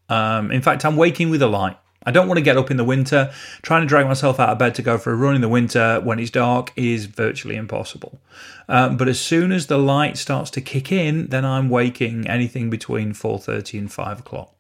Um, 0.09 0.51
in 0.51 0.63
fact, 0.63 0.85
I'm 0.85 0.97
waking 0.97 1.31
with 1.31 1.43
a 1.43 1.47
light. 1.47 1.77
I 2.05 2.11
don't 2.11 2.29
want 2.29 2.39
to 2.39 2.43
get 2.43 2.57
up 2.57 2.71
in 2.71 2.77
the 2.77 2.85
winter. 2.85 3.33
Trying 3.63 3.83
to 3.83 3.87
drag 3.87 4.07
myself 4.07 4.41
out 4.41 4.49
of 4.49 4.59
bed 4.59 4.75
to 4.77 4.83
go 4.83 4.97
for 4.97 5.13
a 5.13 5.17
run 5.17 5.35
in 5.35 5.41
the 5.41 5.49
winter 5.49 6.01
when 6.03 6.19
it's 6.19 6.31
dark 6.31 6.73
is 6.77 7.07
virtually 7.07 7.57
impossible. 7.57 8.21
Um, 8.69 8.97
but 8.97 9.09
as 9.09 9.21
soon 9.21 9.53
as 9.53 9.67
the 9.67 9.79
light 9.79 10.17
starts 10.17 10.51
to 10.53 10.61
kick 10.61 10.91
in, 10.91 11.27
then 11.29 11.45
I'm 11.45 11.69
waking 11.69 12.27
anything 12.27 12.71
between 12.71 13.13
4.30 13.13 13.79
and 13.79 13.93
5 13.93 14.21
o'clock. 14.21 14.55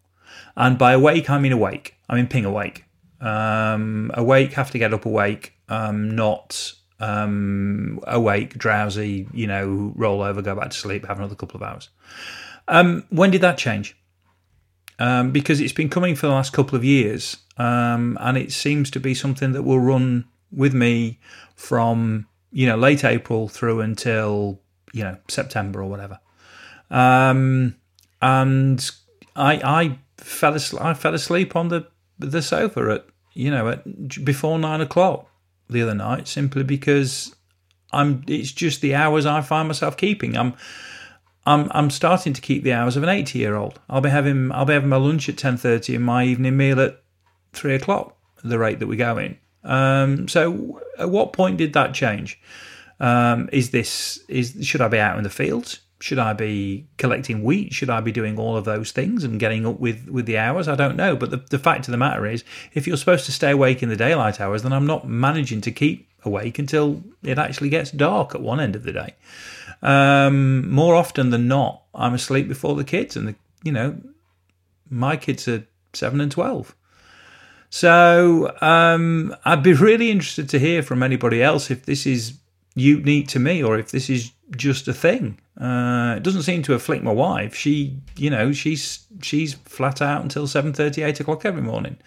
And 0.56 0.76
by 0.76 0.92
awake, 0.92 1.30
I 1.30 1.38
mean 1.38 1.52
awake. 1.52 1.94
I 2.08 2.16
mean 2.16 2.26
ping 2.26 2.44
awake. 2.44 2.84
Um, 3.20 4.10
awake, 4.14 4.54
have 4.54 4.70
to 4.72 4.78
get 4.78 4.94
up 4.94 5.04
awake, 5.04 5.54
um, 5.68 6.10
not 6.14 6.72
um, 7.00 8.00
awake, 8.06 8.56
drowsy, 8.56 9.28
you 9.32 9.46
know, 9.46 9.92
roll 9.94 10.22
over, 10.22 10.42
go 10.42 10.54
back 10.54 10.70
to 10.70 10.76
sleep, 10.76 11.06
have 11.06 11.18
another 11.18 11.34
couple 11.34 11.56
of 11.56 11.62
hours. 11.62 11.88
Um, 12.68 13.04
when 13.10 13.30
did 13.30 13.40
that 13.42 13.58
change? 13.58 13.96
Um, 15.00 15.32
because 15.32 15.60
it's 15.60 15.72
been 15.72 15.88
coming 15.88 16.14
for 16.14 16.26
the 16.26 16.32
last 16.32 16.52
couple 16.52 16.76
of 16.76 16.84
years, 16.84 17.38
um, 17.56 18.16
and 18.20 18.36
it 18.36 18.52
seems 18.52 18.90
to 18.92 19.00
be 19.00 19.14
something 19.14 19.52
that 19.52 19.62
will 19.62 19.80
run 19.80 20.26
with 20.52 20.74
me 20.74 21.18
from 21.56 22.26
you 22.52 22.66
know 22.66 22.76
late 22.76 23.02
April 23.02 23.48
through 23.48 23.80
until 23.80 24.60
you 24.92 25.02
know 25.02 25.16
September 25.26 25.82
or 25.82 25.88
whatever. 25.88 26.20
Um, 26.90 27.76
and 28.20 28.88
I 29.34 29.54
I 29.64 29.98
fell 30.18 30.54
asleep, 30.54 30.82
I 30.82 30.94
fell 30.94 31.14
asleep 31.14 31.56
on 31.56 31.68
the 31.68 31.88
the 32.18 32.42
sofa 32.42 32.80
at 32.92 33.06
you 33.32 33.50
know 33.50 33.68
at 33.68 34.24
before 34.24 34.58
nine 34.58 34.82
o'clock 34.82 35.26
the 35.70 35.82
other 35.82 35.94
night 35.94 36.28
simply 36.28 36.62
because 36.62 37.34
I'm 37.92 38.22
it's 38.26 38.52
just 38.52 38.82
the 38.82 38.94
hours 38.94 39.24
I 39.24 39.40
find 39.40 39.66
myself 39.66 39.96
keeping. 39.96 40.36
I'm 40.36 40.54
I'm 41.46 41.68
I'm 41.72 41.90
starting 41.90 42.32
to 42.32 42.40
keep 42.40 42.62
the 42.62 42.72
hours 42.72 42.96
of 42.96 43.02
an 43.02 43.08
80 43.08 43.38
year 43.38 43.56
old. 43.56 43.80
I'll 43.88 44.00
be 44.00 44.10
having 44.10 44.52
I'll 44.52 44.64
be 44.64 44.74
having 44.74 44.88
my 44.88 44.96
lunch 44.96 45.28
at 45.28 45.36
10:30 45.36 45.96
and 45.96 46.04
my 46.04 46.24
evening 46.24 46.56
meal 46.56 46.80
at 46.80 47.02
three 47.52 47.74
o'clock. 47.74 48.16
The 48.42 48.58
rate 48.58 48.78
that 48.78 48.86
we 48.86 48.96
go 48.96 49.18
in. 49.18 49.38
Um, 49.64 50.28
so, 50.28 50.80
at 50.98 51.10
what 51.10 51.34
point 51.34 51.58
did 51.58 51.74
that 51.74 51.92
change? 51.92 52.40
Um, 52.98 53.50
is 53.52 53.70
this 53.70 54.20
is 54.28 54.56
should 54.62 54.80
I 54.80 54.88
be 54.88 54.98
out 54.98 55.18
in 55.18 55.24
the 55.24 55.30
fields? 55.30 55.80
Should 56.00 56.18
I 56.18 56.32
be 56.32 56.86
collecting 56.96 57.44
wheat? 57.44 57.74
Should 57.74 57.90
I 57.90 58.00
be 58.00 58.10
doing 58.10 58.38
all 58.38 58.56
of 58.56 58.64
those 58.64 58.90
things 58.90 59.22
and 59.22 59.38
getting 59.38 59.66
up 59.66 59.78
with, 59.78 60.08
with 60.08 60.24
the 60.26 60.38
hours? 60.38 60.66
I 60.66 60.74
don't 60.74 60.96
know. 60.96 61.14
But 61.14 61.30
the, 61.30 61.36
the 61.36 61.58
fact 61.58 61.88
of 61.88 61.92
the 61.92 61.98
matter 61.98 62.26
is, 62.26 62.42
if 62.72 62.86
you're 62.86 62.96
supposed 62.96 63.26
to 63.26 63.32
stay 63.32 63.50
awake 63.50 63.82
in 63.82 63.90
the 63.90 63.96
daylight 63.96 64.40
hours, 64.40 64.62
then 64.62 64.72
I'm 64.72 64.86
not 64.86 65.06
managing 65.06 65.60
to 65.62 65.70
keep 65.70 66.08
awake 66.24 66.58
until 66.58 67.02
it 67.22 67.38
actually 67.38 67.68
gets 67.68 67.90
dark 67.90 68.34
at 68.34 68.40
one 68.40 68.60
end 68.60 68.76
of 68.76 68.82
the 68.84 68.92
day. 68.92 69.14
Um, 69.82 70.70
more 70.70 70.94
often 70.94 71.30
than 71.30 71.48
not, 71.48 71.82
I'm 71.94 72.14
asleep 72.14 72.48
before 72.48 72.76
the 72.76 72.84
kids, 72.84 73.16
and 73.16 73.28
the, 73.28 73.34
you 73.62 73.72
know, 73.72 73.98
my 74.88 75.16
kids 75.16 75.48
are 75.48 75.66
seven 75.92 76.20
and 76.20 76.32
twelve. 76.32 76.74
So 77.70 78.54
um, 78.60 79.34
I'd 79.44 79.62
be 79.62 79.72
really 79.72 80.10
interested 80.10 80.48
to 80.50 80.58
hear 80.58 80.82
from 80.82 81.02
anybody 81.02 81.42
else 81.42 81.70
if 81.70 81.86
this 81.86 82.06
is 82.06 82.34
unique 82.74 83.28
to 83.28 83.38
me 83.38 83.62
or 83.62 83.78
if 83.78 83.90
this 83.90 84.10
is 84.10 84.32
just 84.56 84.88
a 84.88 84.94
thing. 84.94 85.38
Uh, 85.60 86.14
it 86.16 86.22
doesn't 86.22 86.42
seem 86.42 86.62
to 86.62 86.74
afflict 86.74 87.02
my 87.02 87.12
wife. 87.12 87.54
She, 87.54 87.98
you 88.16 88.30
know, 88.30 88.52
she's 88.52 89.06
she's 89.22 89.54
flat 89.54 90.00
out 90.00 90.22
until 90.22 90.46
7:30, 90.46 91.04
8 91.04 91.20
o'clock 91.20 91.44
every 91.44 91.62
morning. 91.62 91.98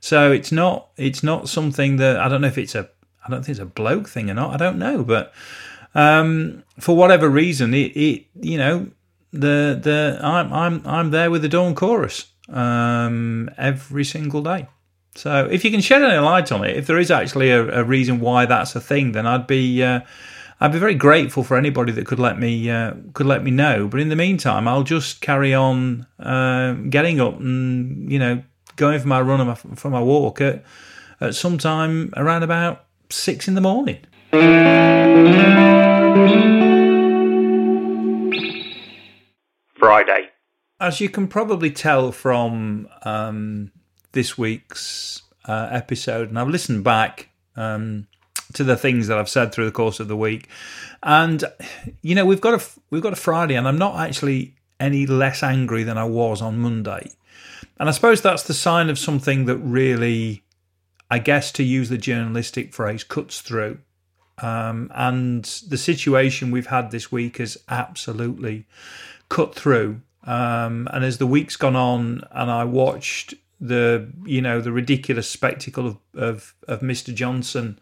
So 0.00 0.32
it's 0.32 0.52
not 0.52 0.88
it's 0.96 1.22
not 1.22 1.48
something 1.48 1.96
that 1.96 2.18
I 2.18 2.28
don't 2.28 2.40
know 2.40 2.48
if 2.48 2.58
it's 2.58 2.74
a 2.74 2.88
I 3.26 3.30
don't 3.30 3.44
think 3.44 3.56
it's 3.56 3.60
a 3.60 3.66
bloke 3.66 4.08
thing 4.08 4.30
or 4.30 4.34
not. 4.34 4.54
I 4.54 4.56
don't 4.56 4.78
know, 4.78 5.04
but 5.04 5.32
um, 5.94 6.64
for 6.80 6.96
whatever 6.96 7.28
reason, 7.28 7.74
it, 7.74 7.96
it 7.96 8.26
you 8.40 8.58
know 8.58 8.88
the 9.32 9.78
the 9.80 10.18
I'm 10.22 10.52
I'm 10.52 10.86
I'm 10.86 11.10
there 11.10 11.30
with 11.30 11.42
the 11.42 11.48
dawn 11.48 11.74
chorus 11.74 12.26
um, 12.48 13.50
every 13.56 14.04
single 14.04 14.42
day. 14.42 14.68
So 15.14 15.46
if 15.50 15.64
you 15.64 15.70
can 15.70 15.80
shed 15.80 16.02
any 16.02 16.18
light 16.18 16.50
on 16.52 16.64
it, 16.64 16.76
if 16.76 16.86
there 16.86 16.98
is 16.98 17.10
actually 17.10 17.50
a, 17.50 17.80
a 17.80 17.84
reason 17.84 18.20
why 18.20 18.46
that's 18.46 18.74
a 18.74 18.80
thing, 18.80 19.12
then 19.12 19.26
I'd 19.26 19.46
be 19.46 19.82
uh, 19.82 20.00
I'd 20.62 20.70
be 20.70 20.78
very 20.78 20.94
grateful 20.94 21.42
for 21.42 21.56
anybody 21.56 21.90
that 21.90 22.06
could 22.06 22.20
let 22.20 22.38
me 22.38 22.70
uh, 22.70 22.94
could 23.14 23.26
let 23.26 23.42
me 23.42 23.50
know. 23.50 23.88
But 23.88 23.98
in 23.98 24.10
the 24.10 24.14
meantime, 24.14 24.68
I'll 24.68 24.84
just 24.84 25.20
carry 25.20 25.52
on 25.52 26.06
uh, 26.20 26.74
getting 26.88 27.20
up 27.20 27.40
and 27.40 28.10
you 28.10 28.20
know 28.20 28.44
going 28.76 29.00
for 29.00 29.08
my 29.08 29.20
run 29.20 29.40
and 29.40 29.48
my, 29.48 29.56
for 29.56 29.90
my 29.90 30.00
walk 30.00 30.40
at 30.40 30.64
at 31.20 31.34
some 31.34 31.58
time 31.58 32.12
around 32.16 32.44
about 32.44 32.84
six 33.10 33.48
in 33.48 33.54
the 33.54 33.60
morning. 33.60 34.06
Friday. 39.76 40.30
As 40.78 41.00
you 41.00 41.08
can 41.08 41.26
probably 41.26 41.72
tell 41.72 42.12
from 42.12 42.88
um, 43.02 43.72
this 44.12 44.38
week's 44.38 45.22
uh, 45.44 45.70
episode, 45.72 46.28
and 46.28 46.38
I've 46.38 46.48
listened 46.48 46.84
back 46.84 47.30
um, 47.56 48.06
to 48.54 48.64
the 48.64 48.76
things 48.76 49.08
that 49.08 49.18
I've 49.18 49.28
said 49.28 49.52
through 49.52 49.66
the 49.66 49.72
course 49.72 50.00
of 50.00 50.08
the 50.08 50.16
week, 50.16 50.48
and 51.02 51.44
you 52.02 52.14
know 52.14 52.24
we've 52.24 52.40
got 52.40 52.60
a 52.60 52.64
we've 52.90 53.02
got 53.02 53.12
a 53.12 53.16
Friday, 53.16 53.54
and 53.54 53.66
I'm 53.66 53.78
not 53.78 53.98
actually 53.98 54.54
any 54.80 55.06
less 55.06 55.42
angry 55.42 55.82
than 55.82 55.98
I 55.98 56.04
was 56.04 56.42
on 56.42 56.58
Monday, 56.58 57.10
and 57.78 57.88
I 57.88 57.92
suppose 57.92 58.20
that's 58.20 58.44
the 58.44 58.54
sign 58.54 58.90
of 58.90 58.98
something 58.98 59.46
that 59.46 59.58
really, 59.58 60.42
I 61.10 61.18
guess, 61.18 61.52
to 61.52 61.62
use 61.62 61.88
the 61.88 61.98
journalistic 61.98 62.72
phrase, 62.72 63.04
cuts 63.04 63.40
through. 63.40 63.78
Um, 64.38 64.90
and 64.94 65.44
the 65.68 65.78
situation 65.78 66.50
we've 66.50 66.66
had 66.66 66.90
this 66.90 67.12
week 67.12 67.36
has 67.38 67.58
absolutely 67.68 68.66
cut 69.28 69.54
through. 69.54 70.00
Um, 70.24 70.88
and 70.92 71.04
as 71.04 71.18
the 71.18 71.26
week's 71.26 71.56
gone 71.56 71.76
on, 71.76 72.22
and 72.30 72.50
I 72.50 72.64
watched 72.64 73.34
the 73.60 74.08
you 74.24 74.42
know 74.42 74.60
the 74.60 74.72
ridiculous 74.72 75.30
spectacle 75.30 75.86
of 75.86 75.96
of, 76.14 76.54
of 76.66 76.80
Mr. 76.80 77.14
Johnson 77.14 77.78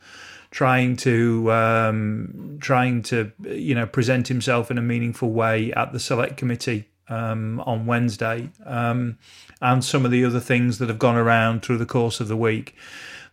trying 0.50 0.96
to 0.96 1.50
um, 1.52 2.58
trying 2.60 3.02
to 3.02 3.32
you 3.44 3.74
know 3.74 3.86
present 3.86 4.28
himself 4.28 4.70
in 4.70 4.78
a 4.78 4.82
meaningful 4.82 5.30
way 5.30 5.72
at 5.72 5.92
the 5.92 6.00
select 6.00 6.36
committee 6.36 6.88
um, 7.08 7.60
on 7.60 7.86
Wednesday, 7.86 8.50
um, 8.64 9.18
and 9.60 9.84
some 9.84 10.04
of 10.04 10.10
the 10.10 10.24
other 10.24 10.40
things 10.40 10.78
that 10.78 10.88
have 10.88 10.98
gone 10.98 11.16
around 11.16 11.62
through 11.62 11.78
the 11.78 11.86
course 11.86 12.20
of 12.20 12.28
the 12.28 12.36
week. 12.36 12.74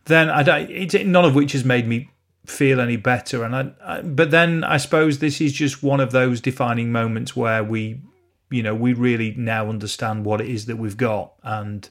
Then 0.05 0.29
I 0.29 0.41
it, 0.59 1.05
none 1.05 1.25
of 1.25 1.35
which 1.35 1.51
has 1.51 1.65
made 1.65 1.87
me 1.87 2.09
feel 2.45 2.79
any 2.79 2.95
better. 2.95 3.43
And 3.43 3.55
I, 3.55 3.71
I, 3.83 4.01
but 4.01 4.31
then 4.31 4.63
I 4.63 4.77
suppose 4.77 5.19
this 5.19 5.41
is 5.41 5.51
just 5.53 5.83
one 5.83 5.99
of 5.99 6.11
those 6.11 6.39
defining 6.39 6.91
moments 6.91 7.35
where 7.35 7.63
we 7.63 8.01
you 8.49 8.63
know 8.63 8.73
we 8.73 8.93
really 8.93 9.33
now 9.37 9.69
understand 9.69 10.25
what 10.25 10.39
it 10.39 10.47
is 10.47 10.65
that 10.67 10.77
we've 10.77 10.97
got 10.97 11.33
and 11.43 11.89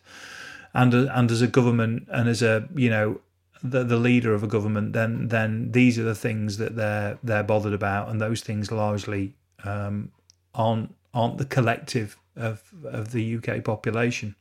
and 0.72 0.94
and 0.94 1.30
as 1.30 1.42
a 1.42 1.46
government 1.46 2.08
and 2.10 2.28
as 2.28 2.42
a 2.42 2.66
you 2.74 2.88
know 2.88 3.20
the, 3.62 3.84
the 3.84 3.96
leader 3.96 4.34
of 4.34 4.42
a 4.42 4.46
government 4.46 4.92
then 4.92 5.28
then 5.28 5.72
these 5.72 5.98
are 5.98 6.04
the 6.04 6.14
things 6.14 6.58
that 6.58 6.76
they're 6.76 7.18
they're 7.22 7.42
bothered 7.42 7.72
about 7.72 8.08
and 8.08 8.20
those 8.20 8.40
things 8.40 8.70
largely 8.70 9.34
um, 9.64 10.10
aren't 10.54 10.94
aren't 11.14 11.38
the 11.38 11.44
collective 11.44 12.18
of 12.36 12.62
of 12.84 13.12
the 13.12 13.36
UK 13.36 13.64
population. 13.64 14.34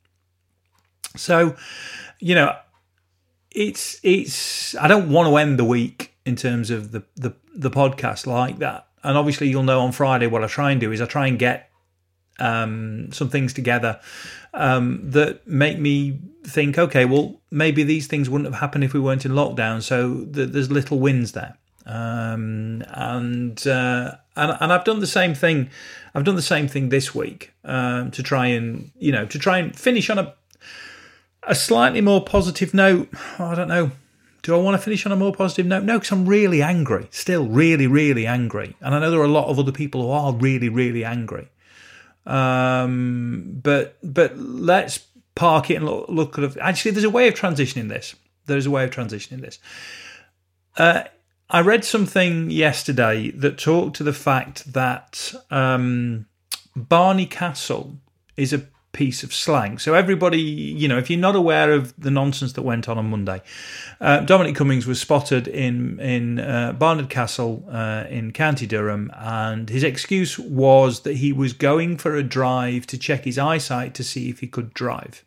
So 1.16 1.56
you 2.20 2.36
know 2.36 2.56
it's 3.52 4.00
it's 4.04 4.76
I 4.76 4.88
don't 4.88 5.10
want 5.10 5.30
to 5.30 5.38
end 5.38 5.58
the 5.58 5.66
week 5.66 6.14
in 6.26 6.36
terms 6.36 6.70
of 6.70 6.92
the 6.92 7.04
the, 7.16 7.34
the 7.56 7.72
podcast 7.72 8.28
like 8.28 8.60
that. 8.60 8.88
And 9.04 9.18
obviously 9.18 9.48
you'll 9.48 9.64
know 9.64 9.82
on 9.82 9.92
Friday 9.92 10.28
what 10.28 10.44
I 10.44 10.48
try 10.48 10.72
and 10.72 10.82
do 10.82 10.92
is 10.92 11.00
I 11.00 11.06
try 11.06 11.28
and 11.28 11.40
get 11.40 11.70
um, 12.40 13.12
some 13.12 13.30
things 13.30 13.54
together 13.54 14.00
um, 14.54 15.02
that 15.12 15.48
make 15.48 15.80
me 15.80 16.20
think, 16.44 16.78
okay, 16.78 17.06
well, 17.06 17.42
maybe 17.52 17.84
these 17.84 18.08
things 18.08 18.30
wouldn't 18.30 18.52
have 18.52 18.60
happened 18.60 18.84
if 18.84 18.94
we 18.94 19.00
weren't 19.00 19.26
in 19.26 19.32
lockdown. 19.32 19.82
So 19.82 20.26
th- 20.26 20.50
there's 20.50 20.72
little 20.72 21.00
wins 21.00 21.32
there. 21.32 21.58
Um, 21.86 22.84
and, 22.88 23.66
uh, 23.68 24.16
and 24.36 24.58
and 24.60 24.74
I've 24.74 24.84
done 24.84 25.00
the 25.00 25.08
same 25.08 25.36
thing. 25.36 25.70
I've 26.14 26.24
done 26.24 26.36
the 26.36 26.42
same 26.42 26.68
thing 26.68 26.90
this 26.90 27.14
week 27.14 27.54
um, 27.64 28.12
to 28.12 28.24
try 28.24 28.48
and 28.48 28.92
you 28.98 29.12
know 29.12 29.26
to 29.26 29.40
try 29.40 29.60
and 29.60 29.78
finish 29.78 30.10
on 30.10 30.18
a 30.18 30.34
a 31.44 31.56
slightly 31.56 32.02
more 32.02 32.24
positive 32.24 32.74
note. 32.74 33.10
Oh, 33.40 33.46
I 33.46 33.56
don't 33.56 33.68
know. 33.68 33.92
Do 34.42 34.56
I 34.56 34.60
want 34.60 34.76
to 34.76 34.84
finish 34.84 35.06
on 35.06 35.12
a 35.12 35.16
more 35.16 35.34
positive 35.34 35.66
note? 35.66 35.84
No, 35.84 35.98
because 35.98 36.12
I'm 36.12 36.28
really 36.28 36.62
angry. 36.62 37.08
Still, 37.12 37.48
really, 37.48 37.88
really 37.88 38.28
angry. 38.28 38.76
And 38.80 38.94
I 38.94 39.00
know 39.00 39.10
there 39.10 39.20
are 39.20 39.26
a 39.26 39.28
lot 39.28 39.48
of 39.48 39.58
other 39.58 39.72
people 39.72 40.04
who 40.04 40.12
are 40.12 40.34
really, 40.34 40.70
really 40.70 41.04
angry. 41.04 41.50
Um, 42.26 43.60
but 43.62 43.98
but 44.04 44.38
let's 44.38 45.06
park 45.36 45.70
it 45.70 45.76
and 45.76 45.86
look, 45.86 46.10
look 46.10 46.40
at. 46.40 46.58
Actually, 46.58 46.92
there's 46.92 47.04
a 47.04 47.10
way 47.10 47.28
of 47.28 47.36
transitioning 47.36 47.90
this. 47.90 48.16
There's 48.46 48.66
a 48.66 48.72
way 48.72 48.84
of 48.84 48.92
transitioning 48.92 49.42
this. 49.42 49.60
Uh, 50.78 51.04
I 51.50 51.62
read 51.62 51.86
something 51.86 52.50
yesterday 52.50 53.32
that 53.32 53.58
talked 53.58 53.98
to 53.98 54.04
the 54.04 54.14
fact 54.14 54.74
that 54.74 55.34
um, 55.52 56.26
Barney 56.76 57.28
Castle 57.28 57.98
is 58.36 58.52
a 58.52 58.64
piece 58.96 59.24
of 59.24 59.34
slang. 59.34 59.78
So 59.78 59.94
everybody, 59.94 60.42
you 60.42 60.88
know, 60.88 60.98
if 60.98 61.10
you're 61.10 61.20
not 61.20 61.36
aware 61.36 61.74
of 61.74 61.94
the 62.00 62.10
nonsense 62.10 62.54
that 62.54 62.62
went 62.62 62.88
on 62.88 62.98
on 62.98 63.10
Monday, 63.10 63.42
uh, 64.00 64.22
Dominic 64.22 64.56
Cummings 64.56 64.88
was 64.88 65.02
spotted 65.02 65.50
in 65.50 66.00
in 66.00 66.40
uh, 66.40 66.72
Barnard 66.72 67.10
Castle 67.10 67.66
uh, 67.70 68.06
in 68.10 68.32
County 68.32 68.66
Durham, 68.66 69.12
and 69.14 69.70
his 69.70 69.84
excuse 69.84 70.40
was 70.40 71.02
that 71.02 71.18
he 71.18 71.34
was 71.34 71.52
going 71.52 71.98
for 71.98 72.16
a 72.16 72.24
drive 72.24 72.88
to 72.88 72.98
check 72.98 73.26
his 73.26 73.38
eyesight 73.38 73.94
to 73.96 74.04
see 74.04 74.30
if 74.30 74.40
he 74.40 74.48
could 74.48 74.74
drive. 74.74 75.26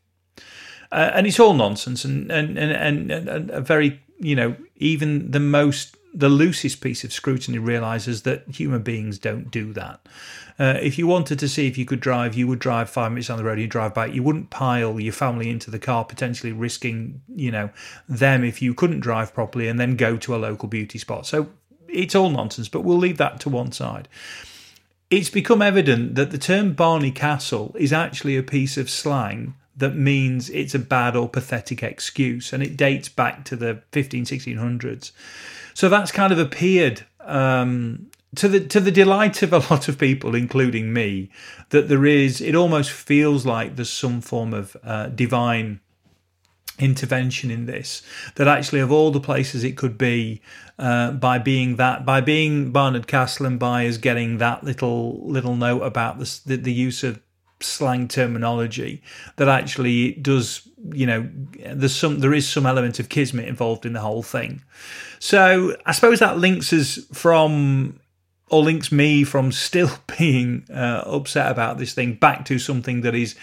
Uh, 0.91 1.11
and 1.13 1.27
it's 1.27 1.39
all 1.39 1.53
nonsense, 1.53 2.07
and 2.07 2.33
and, 2.33 2.59
and 2.59 3.11
and 3.11 3.29
and 3.29 3.51
a 3.51 3.61
very 3.61 4.01
you 4.19 4.35
know 4.35 4.57
even 4.77 5.31
the 5.31 5.41
most 5.41 5.98
the 6.19 6.29
loosest 6.29 6.81
piece 6.81 7.05
of 7.05 7.13
scrutiny 7.13 7.59
realizes 7.59 8.23
that 8.23 8.43
human 8.49 8.83
beings 8.83 9.21
don't 9.21 9.53
do 9.53 9.73
that. 9.73 10.01
Uh, 10.59 10.77
if 10.83 10.99
you 10.99 11.07
wanted 11.07 11.39
to 11.39 11.49
see 11.49 11.69
if 11.69 11.79
you 11.79 11.85
could 11.85 12.01
drive, 12.01 12.35
you 12.35 12.49
would 12.49 12.59
drive 12.59 12.91
five 12.91 13.13
minutes 13.13 13.31
on 13.31 13.39
the 13.39 13.45
road 13.45 13.61
you 13.61 13.69
drive 13.69 13.95
back. 13.95 14.13
You 14.13 14.25
wouldn't 14.25 14.51
pile 14.51 14.99
your 14.99 15.13
family 15.13 15.49
into 15.49 15.71
the 15.71 15.79
car, 15.79 16.05
potentially 16.05 16.51
risking, 16.51 17.23
you 17.33 17.53
know, 17.53 17.71
them 18.09 18.43
if 18.43 18.61
you 18.61 18.75
couldn't 18.75 18.99
drive 18.99 19.33
properly 19.33 19.69
and 19.69 19.79
then 19.79 19.95
go 19.95 20.17
to 20.17 20.35
a 20.35 20.39
local 20.39 20.69
beauty 20.69 20.99
spot. 20.99 21.25
So 21.25 21.51
it's 21.87 22.17
all 22.17 22.31
nonsense, 22.31 22.69
but 22.69 22.81
we'll 22.81 22.99
leave 22.99 23.19
that 23.19 23.39
to 23.41 23.49
one 23.49 23.71
side. 23.71 24.09
It's 25.11 25.31
become 25.31 25.63
evident 25.63 26.17
that 26.17 26.33
the 26.33 26.39
term 26.39 26.73
Barney 26.73 27.13
Castle 27.13 27.77
is 27.79 27.93
actually 27.93 28.37
a 28.37 28.43
piece 28.43 28.77
of 28.77 28.91
slang 28.91 29.55
that 29.77 29.95
means 29.95 30.51
it's 30.51 30.75
a 30.75 30.81
bad 30.81 31.15
or 31.15 31.29
pathetic 31.29 31.85
excuse, 31.85 32.53
and 32.53 32.65
it 32.65 32.77
dates 32.77 33.09
back 33.09 33.45
to 33.45 33.55
the 33.55 33.81
15, 33.93 34.25
1600s. 34.25 35.13
So 35.79 35.89
that's 35.89 36.11
kind 36.11 36.33
of 36.33 36.41
appeared 36.41 37.07
um, 37.21 38.11
to 38.35 38.49
the 38.49 38.59
to 38.67 38.81
the 38.81 38.91
delight 38.91 39.43
of 39.43 39.53
a 39.53 39.59
lot 39.71 39.87
of 39.87 39.97
people, 39.97 40.35
including 40.35 40.93
me, 40.93 41.31
that 41.69 41.89
there 41.89 42.05
is. 42.05 42.41
It 42.41 42.57
almost 42.57 42.91
feels 42.91 43.47
like 43.47 43.77
there's 43.77 43.89
some 43.89 44.21
form 44.21 44.53
of 44.53 44.77
uh, 44.83 45.07
divine 45.07 45.79
intervention 46.81 47.53
in 47.53 47.67
this 47.67 48.03
that 48.35 48.49
actually 48.49 48.81
of 48.81 48.91
all 48.91 49.13
the 49.13 49.21
places 49.21 49.63
it 49.63 49.77
could 49.77 49.97
be 49.97 50.41
uh, 50.81 51.13
by 51.13 51.39
being 51.39 51.77
that 51.77 52.05
by 52.05 52.21
being 52.23 52.73
Barnard 52.73 53.07
Castle 53.07 53.47
and 53.47 53.57
by 53.57 53.87
us 53.87 53.99
getting 53.99 54.39
that 54.39 54.65
little 54.65 55.25
little 55.31 55.55
note 55.55 55.83
about 55.83 56.19
the, 56.19 56.41
the, 56.45 56.57
the 56.57 56.73
use 56.73 57.05
of 57.05 57.21
slang 57.61 58.09
terminology 58.09 59.03
that 59.37 59.49
actually 59.49 60.13
does 60.13 60.69
you 60.93 61.07
know 61.07 61.29
there's 61.73 61.95
some 61.95 62.21
there 62.21 62.33
is 62.33 62.49
some 62.49 62.67
element 62.67 63.01
of 63.01 63.09
kismet 63.09 63.49
involved 63.49 63.85
in 63.85 63.93
the 63.93 64.01
whole 64.01 64.23
thing. 64.23 64.63
So 65.19 65.77
i 65.87 65.93
suppose 65.93 66.21
that 66.21 66.39
links 66.39 66.73
us 66.73 66.99
from 67.13 68.01
or 68.51 68.63
links 68.63 68.91
me 68.91 69.25
from 69.25 69.53
still 69.53 69.91
being 70.19 70.65
uh, 70.73 71.03
upset 71.07 71.51
about 71.51 71.79
this 71.79 71.95
thing 71.95 72.15
back 72.15 72.45
to 72.47 72.59
something 72.59 73.03
that 73.03 73.15
is 73.15 73.35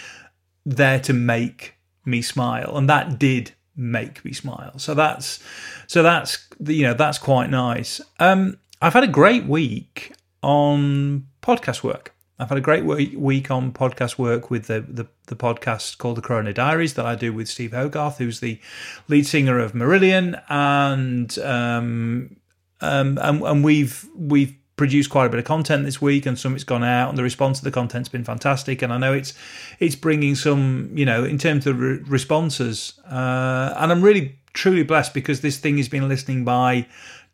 there 0.65 0.99
to 0.99 1.13
make 1.13 1.75
me 2.05 2.21
smile 2.21 2.77
and 2.77 2.89
that 2.89 3.19
did 3.19 3.51
make 3.75 4.23
me 4.23 4.31
smile. 4.31 4.77
So 4.79 4.93
that's 4.93 5.39
so 5.87 6.01
that's 6.01 6.47
you 6.65 6.83
know 6.83 6.93
that's 6.93 7.17
quite 7.17 7.49
nice. 7.49 8.01
Um 8.19 8.57
i've 8.81 8.93
had 8.93 9.03
a 9.03 9.07
great 9.07 9.45
week 9.45 10.13
on 10.41 11.27
podcast 11.41 11.83
work 11.83 12.14
I've 12.37 12.49
had 12.49 12.57
a 12.57 12.61
great 12.61 12.83
week 12.83 13.49
on 13.49 13.71
podcast 13.71 14.17
work 14.17 14.51
with 14.51 14.67
the, 14.67 14.81
the, 14.81 15.07
the, 15.27 15.35
podcast 15.37 15.97
called 15.97 16.17
The 16.17 16.21
Corona 16.21 16.51
Diaries 16.51 16.95
that 16.95 17.05
I 17.05 17.15
do 17.15 17.31
with 17.31 17.47
Steve 17.47 17.71
Hogarth, 17.71 18.17
who's 18.17 18.41
the 18.41 18.59
lead 19.07 19.25
singer 19.25 19.57
of 19.57 19.71
Marillion, 19.71 20.41
and 20.49 21.37
um, 21.39 22.35
um, 22.81 23.17
and, 23.21 23.41
and 23.41 23.63
we've 23.63 24.05
we've 24.17 24.53
produced 24.75 25.09
quite 25.09 25.27
a 25.27 25.29
bit 25.29 25.39
of 25.39 25.45
content 25.45 25.85
this 25.85 26.01
week, 26.01 26.25
and 26.25 26.37
some 26.37 26.55
it's 26.55 26.65
gone 26.65 26.83
out, 26.83 27.07
and 27.07 27.17
the 27.17 27.23
response 27.23 27.59
to 27.59 27.63
the 27.63 27.71
content's 27.71 28.09
been 28.09 28.25
fantastic. 28.25 28.81
And 28.81 28.91
I 28.91 28.97
know 28.97 29.13
it's 29.13 29.33
it's 29.79 29.95
bringing 29.95 30.35
some, 30.35 30.91
you 30.93 31.05
know, 31.05 31.23
in 31.23 31.37
terms 31.37 31.65
of 31.65 31.79
re- 31.79 31.99
responses, 32.05 32.99
uh, 33.09 33.73
and 33.77 33.93
I'm 33.93 34.01
really 34.01 34.37
truly 34.51 34.83
blessed 34.83 35.13
because 35.13 35.39
this 35.39 35.57
thing 35.57 35.77
has 35.77 35.87
been 35.87 36.09
listening 36.09 36.43
by 36.43 36.87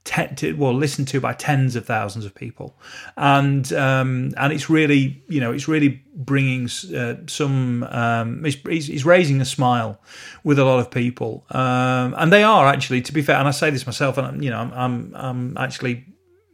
ten, 0.04 0.58
well 0.58 0.74
listened 0.74 1.08
to 1.10 1.20
by 1.20 1.34
tens 1.34 1.76
of 1.76 1.86
thousands 1.86 2.26
of 2.26 2.34
people, 2.34 2.76
and 3.18 3.72
um, 3.74 4.34
and 4.38 4.52
it's 4.52 4.70
really 4.70 5.24
you 5.28 5.40
know 5.40 5.52
it's 5.52 5.68
really 5.68 6.04
bringing 6.14 6.70
uh, 6.96 7.16
some 7.28 7.84
um, 7.84 8.46
it's, 8.46 8.58
it's, 8.66 9.06
raising 9.06 9.42
a 9.42 9.46
smile 9.46 10.02
with 10.44 10.60
a 10.60 10.66
lot 10.66 10.80
of 10.80 10.90
people, 10.90 11.46
um, 11.52 12.16
and 12.18 12.34
they 12.34 12.44
are 12.44 12.68
actually 12.68 13.02
to 13.02 13.14
be 13.14 13.22
fair, 13.22 13.38
and 13.38 13.48
I 13.48 13.52
say 13.52 13.70
this 13.70 13.86
myself, 13.86 14.18
and 14.18 14.28
I'm, 14.28 14.42
you 14.42 14.50
know 14.50 14.60
I'm 14.60 14.74
I'm, 14.74 15.16
I'm 15.16 15.58
actually 15.58 16.06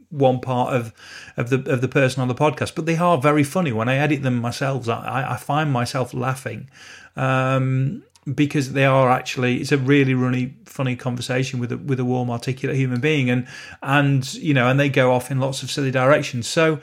one 0.10 0.39
part 0.39 0.73
of 0.73 0.93
of 1.36 1.49
the 1.49 1.71
of 1.71 1.81
the 1.81 1.88
person 1.88 2.21
on 2.21 2.27
the 2.27 2.36
podcast, 2.36 2.75
but 2.75 2.86
they 2.86 2.97
are 2.97 3.17
very 3.17 3.43
funny. 3.43 3.71
When 3.71 3.89
I 3.89 3.95
edit 3.95 4.23
them 4.23 4.38
myself, 4.38 4.88
I, 4.89 5.25
I 5.29 5.38
find 5.38 5.71
myself 5.71 6.13
laughing. 6.13 6.69
Um, 7.15 8.03
because 8.34 8.74
they 8.74 8.86
are 8.86 9.10
actually 9.10 9.58
it's 9.62 9.72
a 9.72 9.78
really 9.78 10.13
really 10.13 10.56
funny 10.66 10.96
conversation 10.96 11.60
with 11.60 11.72
a, 11.72 11.78
with 11.78 12.00
a 12.00 12.06
warm 12.06 12.30
articulate 12.30 12.78
human 12.78 13.00
being. 13.00 13.30
And 13.30 13.48
and 13.82 14.34
you 14.36 14.54
know 14.54 14.68
and 14.68 14.80
they 14.80 14.90
go 14.90 15.13
off 15.13 15.32
in 15.32 15.40
lots 15.40 15.63
of 15.63 15.72
silly 15.72 15.92
directions. 15.92 16.48
So 16.48 16.80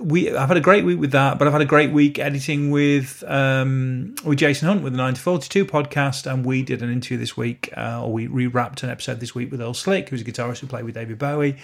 we 0.00 0.34
I've 0.34 0.48
had 0.48 0.56
a 0.56 0.62
great 0.62 0.84
week 0.84 0.98
with 0.98 1.12
that, 1.12 1.38
but 1.38 1.46
I've 1.46 1.52
had 1.52 1.62
a 1.62 1.66
great 1.66 1.92
week 1.92 2.18
editing 2.18 2.70
with 2.70 3.22
um, 3.26 4.14
with 4.24 4.38
Jason 4.38 4.68
Hunt 4.68 4.82
with 4.82 4.92
the 4.92 4.96
942 4.96 5.66
podcast, 5.66 6.30
and 6.30 6.44
we 6.44 6.62
did 6.62 6.82
an 6.82 6.90
interview 6.90 7.18
this 7.18 7.36
week, 7.36 7.72
uh, 7.76 8.02
or 8.02 8.12
we 8.12 8.26
re-wrapped 8.26 8.82
an 8.82 8.90
episode 8.90 9.20
this 9.20 9.34
week 9.34 9.50
with 9.50 9.60
Earl 9.60 9.74
Slick, 9.74 10.08
who's 10.08 10.22
a 10.22 10.24
guitarist 10.24 10.60
who 10.60 10.66
played 10.66 10.84
with 10.84 10.94
David 10.94 11.18
Bowie, 11.18 11.56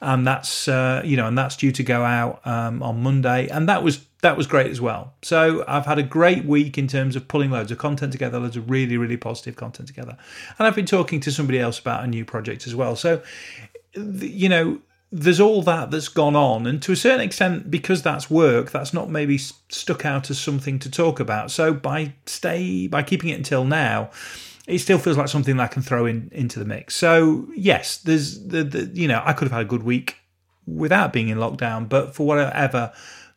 and 0.00 0.26
that's 0.26 0.68
uh, 0.68 1.02
you 1.04 1.16
know, 1.16 1.26
and 1.26 1.36
that's 1.36 1.56
due 1.56 1.72
to 1.72 1.82
go 1.82 2.02
out 2.02 2.46
um, 2.46 2.82
on 2.82 3.02
Monday, 3.02 3.48
and 3.48 3.68
that 3.68 3.82
was 3.82 3.98
that 4.22 4.36
was 4.36 4.46
great 4.46 4.70
as 4.70 4.80
well. 4.80 5.14
So 5.22 5.64
I've 5.68 5.84
had 5.84 5.98
a 5.98 6.02
great 6.02 6.44
week 6.44 6.78
in 6.78 6.86
terms 6.86 7.16
of 7.16 7.28
pulling 7.28 7.50
loads 7.50 7.70
of 7.70 7.78
content 7.78 8.12
together, 8.12 8.38
loads 8.38 8.56
of 8.56 8.70
really 8.70 8.96
really 8.96 9.16
positive 9.16 9.56
content 9.56 9.88
together, 9.88 10.16
and 10.58 10.66
I've 10.66 10.76
been 10.76 10.86
talking 10.86 11.20
to 11.20 11.30
somebody 11.30 11.58
else 11.58 11.78
about 11.78 12.04
a 12.04 12.06
new 12.06 12.24
project 12.24 12.66
as 12.66 12.74
well. 12.74 12.96
So 12.96 13.22
you 13.94 14.48
know 14.48 14.80
there's 15.14 15.40
all 15.40 15.60
that 15.62 15.90
that's 15.90 16.08
gone 16.08 16.34
on, 16.34 16.66
and 16.66 16.80
to 16.82 16.92
a 16.92 16.96
certain 16.96 17.20
extent, 17.20 17.70
because 17.70 18.02
that's 18.02 18.30
work, 18.30 18.70
that's 18.70 18.94
not 18.94 19.10
maybe 19.10 19.36
stuck 19.36 20.06
out 20.06 20.30
as 20.30 20.38
something 20.38 20.78
to 20.78 20.90
talk 20.90 21.20
about. 21.20 21.50
So 21.50 21.74
by 21.74 22.14
stay 22.26 22.86
by 22.86 23.02
keeping 23.02 23.28
it 23.28 23.34
until 23.34 23.64
now, 23.64 24.10
it 24.66 24.78
still 24.78 24.98
feels 24.98 25.18
like 25.18 25.28
something 25.28 25.56
that 25.58 25.64
I 25.64 25.68
can 25.68 25.82
throw 25.82 26.06
in 26.06 26.30
into 26.32 26.58
the 26.58 26.64
mix. 26.64 26.94
So 26.94 27.48
yes, 27.54 27.98
there's 27.98 28.46
the, 28.46 28.64
the 28.64 28.90
you 28.94 29.08
know 29.08 29.20
I 29.24 29.32
could 29.32 29.46
have 29.46 29.52
had 29.52 29.62
a 29.62 29.68
good 29.68 29.82
week 29.82 30.16
without 30.66 31.12
being 31.12 31.28
in 31.28 31.38
lockdown, 31.38 31.88
but 31.88 32.14
for 32.14 32.24
whatever 32.24 32.92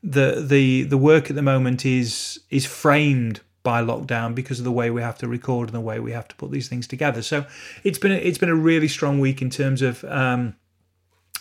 the 0.06 0.44
the 0.46 0.84
the 0.84 0.98
work 0.98 1.30
at 1.30 1.36
the 1.36 1.41
moment 1.41 1.86
is 1.86 2.39
is 2.50 2.65
framed 2.65 3.41
by 3.63 3.82
lockdown 3.82 4.36
because 4.36 4.60
of 4.60 4.65
the 4.65 4.72
way 4.72 4.91
we 4.91 5.02
have 5.02 5.18
to 5.18 5.28
record 5.28 5.70
and 5.70 5.76
the 5.76 5.82
way 5.82 6.00
we 6.00 6.12
have 6.12 6.28
to 6.28 6.36
put 6.36 6.52
these 6.52 6.68
things 6.68 6.86
together. 6.88 7.24
So 7.24 7.46
it's 7.84 7.98
been 7.98 8.12
a, 8.12 8.15
it's 8.15 8.38
been 8.38 8.50
a 8.50 8.56
really 8.56 8.88
strong 8.88 9.20
week 9.20 9.41
in 9.41 9.50
terms 9.50 9.82
of. 9.82 10.04
Um, 10.06 10.56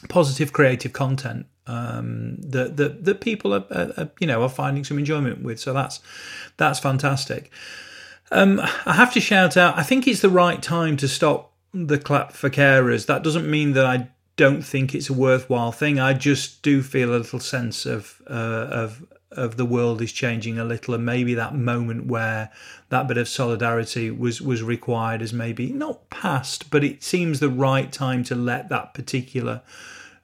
positive 0.08 0.52
creative 0.52 0.92
content 0.92 1.46
um, 1.66 2.36
that, 2.40 2.76
that 2.76 3.04
that 3.04 3.20
people 3.20 3.54
are, 3.54 3.64
are, 3.70 4.10
you 4.20 4.26
know 4.26 4.42
are 4.42 4.48
finding 4.48 4.84
some 4.84 4.98
enjoyment 4.98 5.42
with. 5.42 5.60
So 5.60 5.72
that's 5.72 6.00
that's 6.56 6.78
fantastic. 6.78 7.50
Um, 8.30 8.60
I 8.86 8.94
have 8.94 9.12
to 9.14 9.20
shout 9.20 9.56
out. 9.56 9.78
I 9.78 9.82
think 9.82 10.06
it's 10.06 10.20
the 10.20 10.30
right 10.30 10.62
time 10.62 10.96
to 10.98 11.08
stop 11.08 11.52
the 11.72 11.98
clap 11.98 12.32
for 12.32 12.50
carers. 12.50 13.06
That 13.06 13.22
doesn't 13.22 13.50
mean 13.50 13.72
that 13.72 13.86
I 13.86 14.08
don't 14.36 14.62
think 14.62 14.94
it's 14.94 15.08
a 15.08 15.14
worthwhile 15.14 15.72
thing. 15.72 16.00
I 16.00 16.12
just 16.12 16.62
do 16.62 16.82
feel 16.82 17.10
a 17.10 17.18
little 17.18 17.40
sense 17.40 17.86
of 17.86 18.20
uh, 18.28 18.66
of 18.70 19.06
of 19.30 19.56
the 19.56 19.64
world 19.64 20.00
is 20.00 20.12
changing 20.12 20.58
a 20.58 20.64
little, 20.64 20.94
and 20.94 21.04
maybe 21.04 21.34
that 21.34 21.54
moment 21.54 22.06
where 22.06 22.50
that 22.88 23.08
bit 23.08 23.18
of 23.18 23.28
solidarity 23.28 24.10
was 24.10 24.40
was 24.40 24.62
required 24.62 25.22
is 25.22 25.32
maybe 25.32 25.72
not 25.72 26.08
past, 26.10 26.70
but 26.70 26.84
it 26.84 27.02
seems 27.02 27.40
the 27.40 27.48
right 27.48 27.92
time 27.92 28.24
to 28.24 28.34
let 28.34 28.68
that 28.68 28.94
particular 28.94 29.62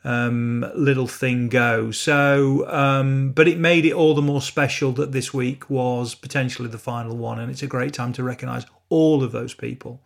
um, 0.03 0.64
little 0.75 1.07
thing 1.07 1.49
go. 1.49 1.90
So, 1.90 2.68
um, 2.68 3.33
but 3.33 3.46
it 3.46 3.59
made 3.59 3.85
it 3.85 3.92
all 3.92 4.14
the 4.14 4.23
more 4.23 4.42
special 4.42 4.92
that 4.92 5.12
this 5.12 5.35
week 5.35 5.68
was 5.68 6.14
potentially 6.14 6.68
the 6.68 6.79
final 6.79 7.16
one, 7.16 7.38
and 7.38 7.51
it's 7.51 7.62
a 7.62 7.68
great 7.68 7.94
time 7.94 8.12
to 8.14 8.23
recognise 8.23 8.66
all 8.88 9.23
of 9.23 9.33
those 9.33 9.55
people 9.55 10.01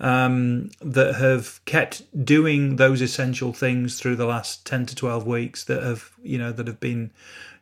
um, 0.00 0.70
that 0.80 1.16
have 1.16 1.64
kept 1.64 2.24
doing 2.24 2.76
those 2.76 3.00
essential 3.00 3.52
things 3.52 3.98
through 3.98 4.16
the 4.16 4.26
last 4.26 4.66
ten 4.66 4.86
to 4.86 4.94
twelve 4.94 5.26
weeks 5.26 5.64
that 5.64 5.82
have 5.82 6.10
you 6.22 6.38
know 6.38 6.52
that 6.52 6.66
have 6.66 6.80
been 6.80 7.10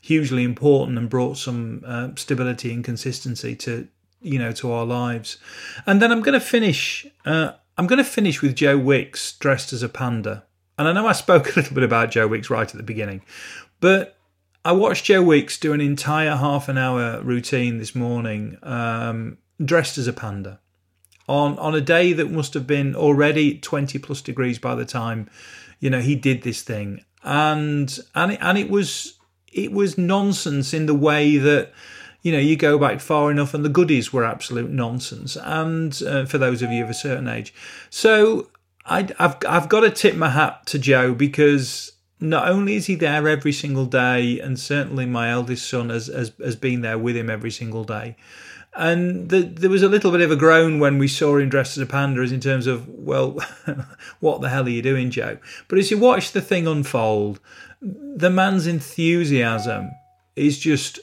hugely 0.01 0.43
important 0.43 0.99
and 0.99 1.09
brought 1.09 1.39
some 1.39 1.83
uh, 1.87 2.09
stability 2.17 2.73
and 2.73 2.85
consistency 2.85 3.55
to 3.57 3.89
you 4.21 4.39
know 4.39 4.53
to 4.53 4.73
our 4.73 4.85
lives. 4.85 5.39
And 5.87 6.03
then 6.03 6.13
I'm 6.13 6.23
going 6.23 6.39
to 6.39 6.45
finish. 6.45 7.07
Uh, 7.25 7.53
I'm 7.79 7.87
going 7.87 7.99
to 7.99 8.05
finish 8.05 8.43
with 8.43 8.55
Joe 8.55 8.77
Wicks 8.77 9.33
dressed 9.39 9.73
as 9.73 9.83
a 9.83 9.89
panda. 9.89 10.45
And 10.79 10.89
I 10.89 10.93
know 10.93 11.07
I 11.07 11.13
spoke 11.13 11.47
a 11.57 11.61
little 11.61 11.75
bit 11.75 11.85
about 11.85 12.11
Joe 12.11 12.29
Wicks 12.29 12.51
right 12.51 12.69
at 12.69 12.77
the 12.77 12.83
beginning, 12.83 13.23
but 13.81 14.17
I 14.65 14.73
watched 14.73 15.07
Joe 15.07 15.23
Wicks 15.23 15.59
do 15.59 15.73
an 15.73 15.81
entire 15.81 16.37
half 16.37 16.69
an 16.69 16.79
hour 16.79 17.21
routine 17.23 17.79
this 17.79 17.95
morning, 17.95 18.59
um, 18.63 19.39
dressed 19.65 19.99
as 19.99 20.07
a 20.07 20.13
panda, 20.13 20.61
on 21.29 21.59
on 21.59 21.75
a 21.75 21.81
day 21.81 22.13
that 22.13 22.31
must 22.31 22.55
have 22.55 22.67
been 22.67 22.95
already 22.95 23.59
twenty 23.59 23.99
plus 23.99 24.21
degrees 24.21 24.59
by 24.59 24.75
the 24.75 24.85
time, 24.85 25.29
you 25.81 25.91
know, 25.91 26.01
he 26.01 26.15
did 26.15 26.43
this 26.43 26.63
thing, 26.63 27.05
and 27.23 27.99
and 28.15 28.33
it, 28.33 28.39
and 28.41 28.59
it 28.59 28.71
was 28.71 29.19
it 29.53 29.73
was 29.73 29.99
nonsense 29.99 30.73
in 30.73 30.87
the 30.87 30.95
way 30.95 31.37
that 31.37 31.73
you 32.23 32.33
know 32.33 32.39
you 32.39 32.57
go 32.57 32.79
back 32.79 33.01
far 33.01 33.31
enough 33.31 33.55
and 33.55 33.65
the 33.65 33.69
goodies 33.69 34.13
were 34.13 34.25
absolute 34.25 34.71
nonsense 34.71 35.37
and 35.43 36.03
uh, 36.07 36.25
for 36.25 36.39
those 36.39 36.63
of 36.63 36.71
you 36.71 36.83
of 36.83 36.89
a 36.89 36.95
certain 36.95 37.29
age 37.29 37.53
so 37.91 38.49
I, 38.85 39.09
have 39.19 39.39
I've 39.49 39.69
got 39.69 39.81
to 39.81 39.91
tip 39.91 40.17
my 40.17 40.31
hat 40.31 40.67
to 40.67 40.79
Joe 40.79 41.15
because 41.15 41.93
not 42.21 42.49
only 42.49 42.77
is 42.77 42.87
he 42.87 42.95
there 42.95 43.29
every 43.29 43.53
single 43.53 43.87
day, 43.87 44.41
and 44.41 44.59
certainly 44.59 45.07
my 45.07 45.31
eldest 45.31 45.69
son 45.69 45.91
has 45.91 46.07
has, 46.07 46.33
has 46.43 46.57
been 46.57 46.81
there 46.81 46.99
with 46.99 47.17
him 47.17 47.31
every 47.31 47.51
single 47.51 47.85
day. 47.85 48.17
And 48.75 49.29
the, 49.29 49.43
there 49.43 49.69
was 49.69 49.83
a 49.83 49.89
little 49.89 50.11
bit 50.11 50.23
of 50.23 50.31
a 50.31 50.37
groan 50.37 50.79
when 50.79 50.99
we 50.99 51.07
saw 51.07 51.37
him 51.37 51.51
dressed 51.51 51.77
as 51.77 51.83
a 51.83 51.87
panda, 51.87 52.23
as 52.23 52.33
in 52.33 52.41
terms 52.41 52.67
of, 52.67 52.89
well, 52.89 53.39
what 54.21 54.41
the 54.41 54.49
hell 54.49 54.65
are 54.65 54.71
you 54.71 54.81
doing, 54.81 55.11
Joe? 55.11 55.39
But 55.69 55.79
as 55.79 55.91
you 55.91 55.99
watch 55.99 56.33
the 56.33 56.41
thing 56.41 56.67
unfold, 56.67 57.39
the 57.83 58.31
man's 58.31 58.67
enthusiasm 58.67 59.91
is 60.37 60.59
just 60.59 61.01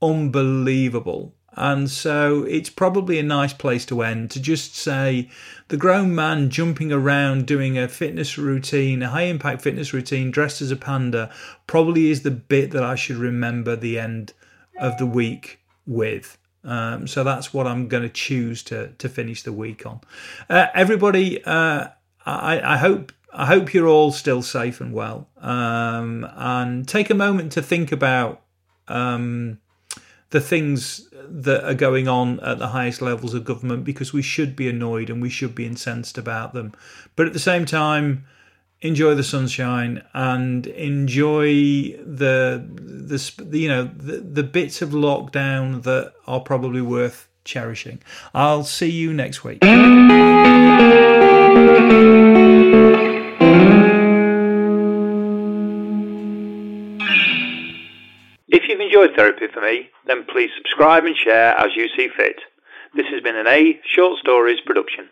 unbelievable. 0.00 1.34
And 1.54 1.90
so 1.90 2.44
it's 2.44 2.70
probably 2.70 3.18
a 3.18 3.22
nice 3.22 3.52
place 3.52 3.84
to 3.86 4.02
end 4.02 4.30
to 4.30 4.40
just 4.40 4.74
say 4.74 5.30
the 5.68 5.76
grown 5.76 6.14
man 6.14 6.48
jumping 6.48 6.90
around 6.90 7.46
doing 7.46 7.76
a 7.76 7.88
fitness 7.88 8.38
routine, 8.38 9.02
a 9.02 9.10
high 9.10 9.24
impact 9.24 9.60
fitness 9.60 9.92
routine, 9.92 10.30
dressed 10.30 10.62
as 10.62 10.70
a 10.70 10.76
panda, 10.76 11.30
probably 11.66 12.10
is 12.10 12.22
the 12.22 12.30
bit 12.30 12.70
that 12.70 12.82
I 12.82 12.94
should 12.94 13.16
remember 13.16 13.76
the 13.76 13.98
end 13.98 14.32
of 14.80 14.96
the 14.96 15.06
week 15.06 15.60
with. 15.86 16.38
Um, 16.64 17.06
so 17.06 17.24
that's 17.24 17.52
what 17.52 17.66
I'm 17.66 17.88
going 17.88 18.04
to 18.04 18.08
choose 18.08 18.62
to 18.64 18.88
to 18.98 19.08
finish 19.08 19.42
the 19.42 19.52
week 19.52 19.84
on. 19.84 20.00
Uh, 20.48 20.66
everybody, 20.74 21.44
uh, 21.44 21.88
I, 22.24 22.60
I 22.74 22.76
hope 22.76 23.12
I 23.32 23.46
hope 23.46 23.74
you're 23.74 23.88
all 23.88 24.12
still 24.12 24.42
safe 24.42 24.80
and 24.80 24.92
well, 24.92 25.28
um, 25.38 26.28
and 26.36 26.86
take 26.86 27.10
a 27.10 27.14
moment 27.14 27.52
to 27.52 27.62
think 27.62 27.90
about 27.90 28.42
um, 28.88 29.58
the 30.30 30.40
things 30.40 31.08
that 31.12 31.64
are 31.64 31.74
going 31.74 32.08
on 32.08 32.40
at 32.40 32.58
the 32.58 32.68
highest 32.68 33.02
levels 33.02 33.34
of 33.34 33.44
government 33.44 33.84
because 33.84 34.12
we 34.12 34.22
should 34.22 34.54
be 34.54 34.68
annoyed 34.68 35.10
and 35.10 35.20
we 35.20 35.30
should 35.30 35.54
be 35.54 35.66
incensed 35.66 36.18
about 36.18 36.52
them. 36.52 36.72
But 37.16 37.26
at 37.26 37.32
the 37.32 37.38
same 37.38 37.64
time, 37.64 38.24
enjoy 38.82 39.14
the 39.14 39.22
sunshine 39.22 40.02
and 40.12 40.66
enjoy 40.66 41.46
the 42.04 42.62
the 42.68 43.58
you 43.58 43.68
know 43.68 43.84
the, 43.84 44.18
the 44.18 44.42
bits 44.42 44.82
of 44.82 44.90
lockdown 44.90 45.82
that 45.84 46.12
are 46.26 46.40
probably 46.40 46.82
worth 46.82 47.28
cherishing. 47.44 48.00
I'll 48.34 48.64
see 48.64 48.90
you 48.90 49.12
next 49.14 49.44
week. 49.44 49.58
If 58.48 58.68
you've 58.68 58.80
enjoyed 58.80 59.10
Therapy 59.16 59.46
for 59.52 59.60
Me, 59.62 59.88
then 60.06 60.24
please 60.24 60.50
subscribe 60.56 61.04
and 61.04 61.16
share 61.16 61.56
as 61.56 61.74
you 61.74 61.88
see 61.96 62.08
fit. 62.16 62.40
This 62.94 63.06
has 63.06 63.22
been 63.22 63.36
an 63.36 63.46
A 63.46 63.80
Short 63.86 64.18
Stories 64.18 64.60
production. 64.66 65.08